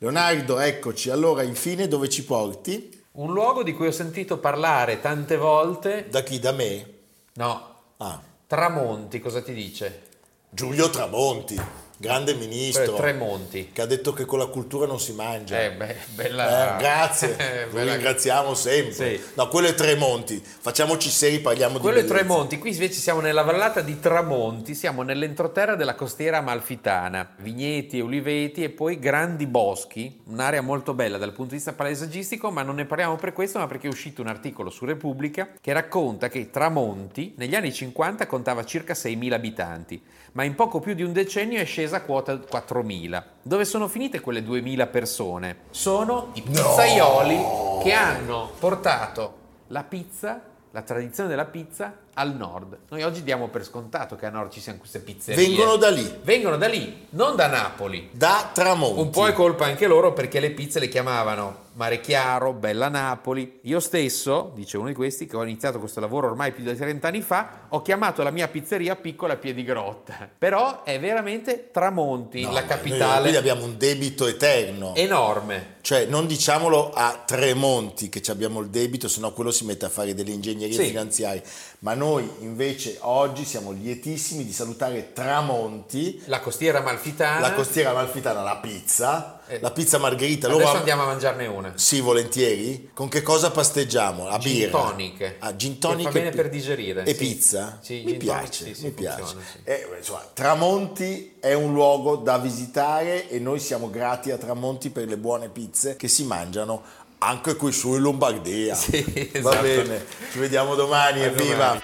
Leonardo, 0.00 0.60
eccoci. 0.60 1.10
Allora, 1.10 1.42
infine, 1.42 1.88
dove 1.88 2.08
ci 2.08 2.24
porti? 2.24 3.02
Un 3.12 3.32
luogo 3.32 3.64
di 3.64 3.72
cui 3.72 3.88
ho 3.88 3.92
sentito 3.92 4.38
parlare 4.38 5.00
tante 5.00 5.36
volte. 5.36 6.06
Da 6.08 6.22
chi? 6.22 6.38
Da 6.38 6.52
me? 6.52 6.86
No. 7.32 7.74
Ah. 7.96 8.22
Tramonti, 8.46 9.18
cosa 9.18 9.42
ti 9.42 9.52
dice? 9.52 10.02
Giulio 10.50 10.88
Tramonti, 10.88 11.60
grande 11.98 12.34
ministro. 12.34 12.94
Tremonti. 12.94 13.70
Che 13.72 13.82
ha 13.82 13.86
detto 13.86 14.12
che 14.12 14.24
con 14.24 14.38
la 14.38 14.46
cultura 14.46 14.86
non 14.86 15.00
si 15.00 15.12
mangia. 15.12 15.60
Eh, 15.60 15.72
beh, 15.72 15.96
bella... 16.14 16.76
Eh, 16.76 16.80
grazie, 16.80 17.36
lo 17.68 17.72
bella- 17.72 17.92
ringraziamo 17.94 18.54
sempre. 18.54 18.92
Sì. 19.18 19.20
No, 19.34 19.48
quello 19.48 19.68
è 19.68 19.74
Tremonti. 19.74 20.42
Facciamoci 20.42 21.10
seri, 21.10 21.40
parliamo 21.40 21.78
Quello 21.78 21.98
è 21.98 22.02
di 22.02 22.08
bellezza. 22.08 22.24
Tremonti, 22.26 22.58
qui 22.58 22.70
invece 22.70 23.00
siamo 23.00 23.20
nella 23.20 23.42
vallata 23.42 23.80
di 23.80 23.98
Tramonti, 23.98 24.74
siamo 24.74 25.02
nell'entroterra 25.02 25.74
della 25.74 25.94
costiera 25.94 26.38
amalfitana, 26.38 27.34
vigneti 27.38 27.98
e 27.98 28.02
uliveti 28.02 28.62
e 28.62 28.70
poi 28.70 28.98
grandi 28.98 29.46
boschi, 29.46 30.20
un'area 30.26 30.62
molto 30.62 30.94
bella 30.94 31.18
dal 31.18 31.32
punto 31.32 31.50
di 31.50 31.56
vista 31.56 31.72
paesaggistico, 31.72 32.50
ma 32.50 32.62
non 32.62 32.76
ne 32.76 32.84
parliamo 32.84 33.16
per 33.16 33.32
questo, 33.32 33.58
ma 33.58 33.66
perché 33.66 33.88
è 33.88 33.90
uscito 33.90 34.22
un 34.22 34.28
articolo 34.28 34.70
su 34.70 34.84
Repubblica 34.84 35.48
che 35.60 35.72
racconta 35.72 36.28
che 36.28 36.50
Tramonti 36.50 37.34
negli 37.36 37.54
anni 37.54 37.72
50 37.72 38.26
contava 38.26 38.64
circa 38.64 38.94
6.000 38.94 39.32
abitanti, 39.32 40.00
ma 40.32 40.44
in 40.44 40.54
poco 40.54 40.78
più 40.80 40.94
di 40.94 41.02
un 41.02 41.12
decennio 41.12 41.60
è 41.60 41.64
scesa 41.88 41.96
a 41.96 42.02
quota 42.02 42.34
4.000. 42.34 43.22
Dove 43.42 43.64
sono 43.64 43.88
finite 43.88 44.20
quelle 44.20 44.40
2.000 44.40 44.90
persone? 44.90 45.56
Sono 45.70 46.30
i 46.34 46.42
pizzaioli 46.42 47.38
che 47.82 47.92
hanno 47.92 48.50
portato 48.58 49.36
la 49.68 49.82
pizza, 49.84 50.40
la 50.70 50.82
tradizione 50.82 51.30
della 51.30 51.46
pizza 51.46 51.94
al 52.18 52.34
nord. 52.34 52.78
Noi 52.90 53.02
oggi 53.04 53.22
diamo 53.22 53.48
per 53.48 53.64
scontato 53.64 54.16
che 54.16 54.26
a 54.26 54.30
nord 54.30 54.50
ci 54.50 54.60
siano 54.60 54.78
queste 54.78 54.98
pizzerie. 54.98 55.46
Vengono 55.46 55.76
da 55.76 55.88
lì, 55.90 56.18
Vengono 56.22 56.56
da 56.56 56.66
lì, 56.66 57.06
non 57.10 57.36
da 57.36 57.46
Napoli. 57.46 58.10
da 58.12 58.50
Tramonti. 58.52 59.00
Un 59.00 59.10
po' 59.10 59.26
è 59.28 59.32
colpa 59.32 59.66
anche 59.66 59.86
loro 59.86 60.12
perché 60.12 60.40
le 60.40 60.50
pizze 60.50 60.80
le 60.80 60.88
chiamavano 60.88 61.66
Mare 61.74 62.00
Chiaro, 62.00 62.52
Bella 62.54 62.88
Napoli. 62.88 63.60
Io 63.62 63.78
stesso, 63.78 64.50
dice 64.56 64.76
uno 64.78 64.88
di 64.88 64.94
questi, 64.94 65.26
che 65.26 65.36
ho 65.36 65.44
iniziato 65.44 65.78
questo 65.78 66.00
lavoro 66.00 66.26
ormai 66.26 66.50
più 66.50 66.64
di 66.64 66.74
30 66.74 67.06
anni 67.06 67.20
fa, 67.20 67.66
ho 67.68 67.82
chiamato 67.82 68.24
la 68.24 68.32
mia 68.32 68.48
pizzeria 68.48 68.96
Piccola 68.96 69.36
Piedigrotta. 69.36 70.28
Però 70.36 70.82
è 70.82 70.98
veramente 70.98 71.70
Tramonti, 71.70 72.42
No, 72.42 72.50
la 72.50 72.64
capitale. 72.64 72.98
Noi 73.12 73.20
quindi 73.20 73.36
abbiamo 73.36 73.64
un 73.64 73.76
debito 73.76 74.26
eterno. 74.26 74.92
Enorme. 74.96 75.76
Cioè, 75.82 76.06
non 76.06 76.26
diciamolo 76.26 76.90
a 76.92 77.22
Tremonti 77.24 78.08
che 78.08 78.20
ci 78.22 78.32
abbiamo 78.32 78.58
il 78.60 78.68
debito, 78.70 79.06
sennò 79.06 79.32
quello 79.32 79.52
si 79.52 79.64
mette 79.64 79.86
a 79.86 79.88
fare 79.88 80.14
delle 80.14 80.32
ingegnerie 80.32 80.74
Sì. 80.74 80.86
finanziarie. 80.88 81.42
Ma 81.80 81.94
noi 82.08 82.30
invece 82.40 82.96
oggi 83.00 83.44
siamo 83.44 83.70
lietissimi 83.72 84.44
di 84.44 84.52
salutare 84.52 85.12
Tramonti, 85.12 86.22
La 86.26 86.40
costiera 86.40 86.78
amalfitana. 86.78 87.40
la 87.40 87.52
costiera 87.52 87.90
amalfitana, 87.90 88.42
la 88.42 88.56
pizza, 88.56 89.40
Eh. 89.46 89.58
la 89.60 89.70
pizza 89.70 89.98
margherita. 89.98 90.46
Adesso 90.46 90.58
Loro 90.60 90.70
am- 90.72 90.78
andiamo 90.78 91.02
a 91.02 91.06
mangiarne 91.06 91.46
una. 91.46 91.72
Sì, 91.76 92.00
volentieri. 92.00 92.90
Con 92.94 93.08
che 93.08 93.20
cosa 93.22 93.50
pasteggiamo? 93.50 94.26
La 94.26 94.38
Gin 94.38 94.52
birra. 94.54 94.70
tonic. 94.80 95.34
Ah, 95.40 95.54
gin 95.54 95.72
Che 95.74 95.78
tonic 95.78 96.02
fa 96.04 96.08
e 96.10 96.12
bene 96.12 96.30
pi- 96.30 96.36
per 96.36 96.48
digerire, 96.48 97.02
E 97.04 97.12
sì. 97.12 97.16
pizza? 97.16 97.78
Sì, 97.82 97.94
mi 97.94 97.98
gin 97.98 98.18
tonic, 98.18 98.22
piace, 98.24 98.74
sì, 98.74 98.84
mi 98.84 98.90
piace. 98.92 99.18
funziona, 99.20 99.44
sì. 99.52 99.58
Eh, 99.64 99.86
insomma, 99.98 100.24
Tramonti 100.32 101.36
è 101.40 101.52
un 101.52 101.72
luogo 101.74 102.16
da 102.16 102.38
visitare 102.38 103.28
e 103.28 103.38
noi 103.38 103.58
siamo 103.60 103.90
grati 103.90 104.30
a 104.30 104.38
Tramonti 104.38 104.88
per 104.90 105.06
le 105.06 105.16
buone 105.18 105.48
pizze 105.50 105.96
che 105.96 106.08
si 106.08 106.24
mangiano 106.24 106.82
anche 107.18 107.56
qui 107.56 107.72
su 107.72 107.94
in 107.94 108.02
Lombardia. 108.02 108.74
Sì, 108.74 109.02
Va 109.40 109.50
esatto. 109.50 109.62
bene, 109.62 110.06
ci 110.32 110.38
vediamo 110.38 110.74
domani, 110.74 111.20
evviva! 111.22 111.80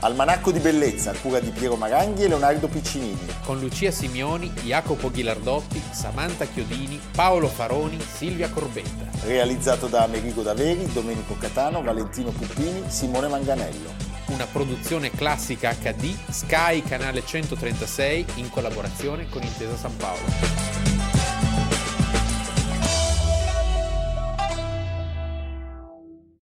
Almanacco 0.00 0.52
di 0.52 0.60
bellezza, 0.60 1.10
a 1.10 1.14
cura 1.14 1.40
di 1.40 1.50
Piero 1.50 1.74
Maranghi 1.74 2.22
e 2.22 2.28
Leonardo 2.28 2.68
Piccinini. 2.68 3.18
Con 3.44 3.58
Lucia 3.58 3.90
Simioni, 3.90 4.48
Jacopo 4.62 5.10
Ghilardotti, 5.10 5.82
Samantha 5.90 6.44
Chiodini, 6.44 7.00
Paolo 7.12 7.48
Faroni, 7.48 7.98
Silvia 8.00 8.48
Corbetta. 8.48 9.10
Realizzato 9.24 9.88
da 9.88 10.04
Amerigo 10.04 10.42
Daveri, 10.42 10.86
Domenico 10.92 11.34
Catano, 11.36 11.82
Valentino 11.82 12.30
Puppini, 12.30 12.84
Simone 12.86 13.26
Manganello. 13.26 14.06
Una 14.26 14.46
produzione 14.46 15.10
classica 15.10 15.74
HD, 15.74 16.14
Sky 16.30 16.82
Canale 16.82 17.24
136 17.26 18.24
in 18.36 18.50
collaborazione 18.50 19.26
con 19.28 19.42
Intesa 19.42 19.76
San 19.76 19.96
Paolo. 19.96 20.97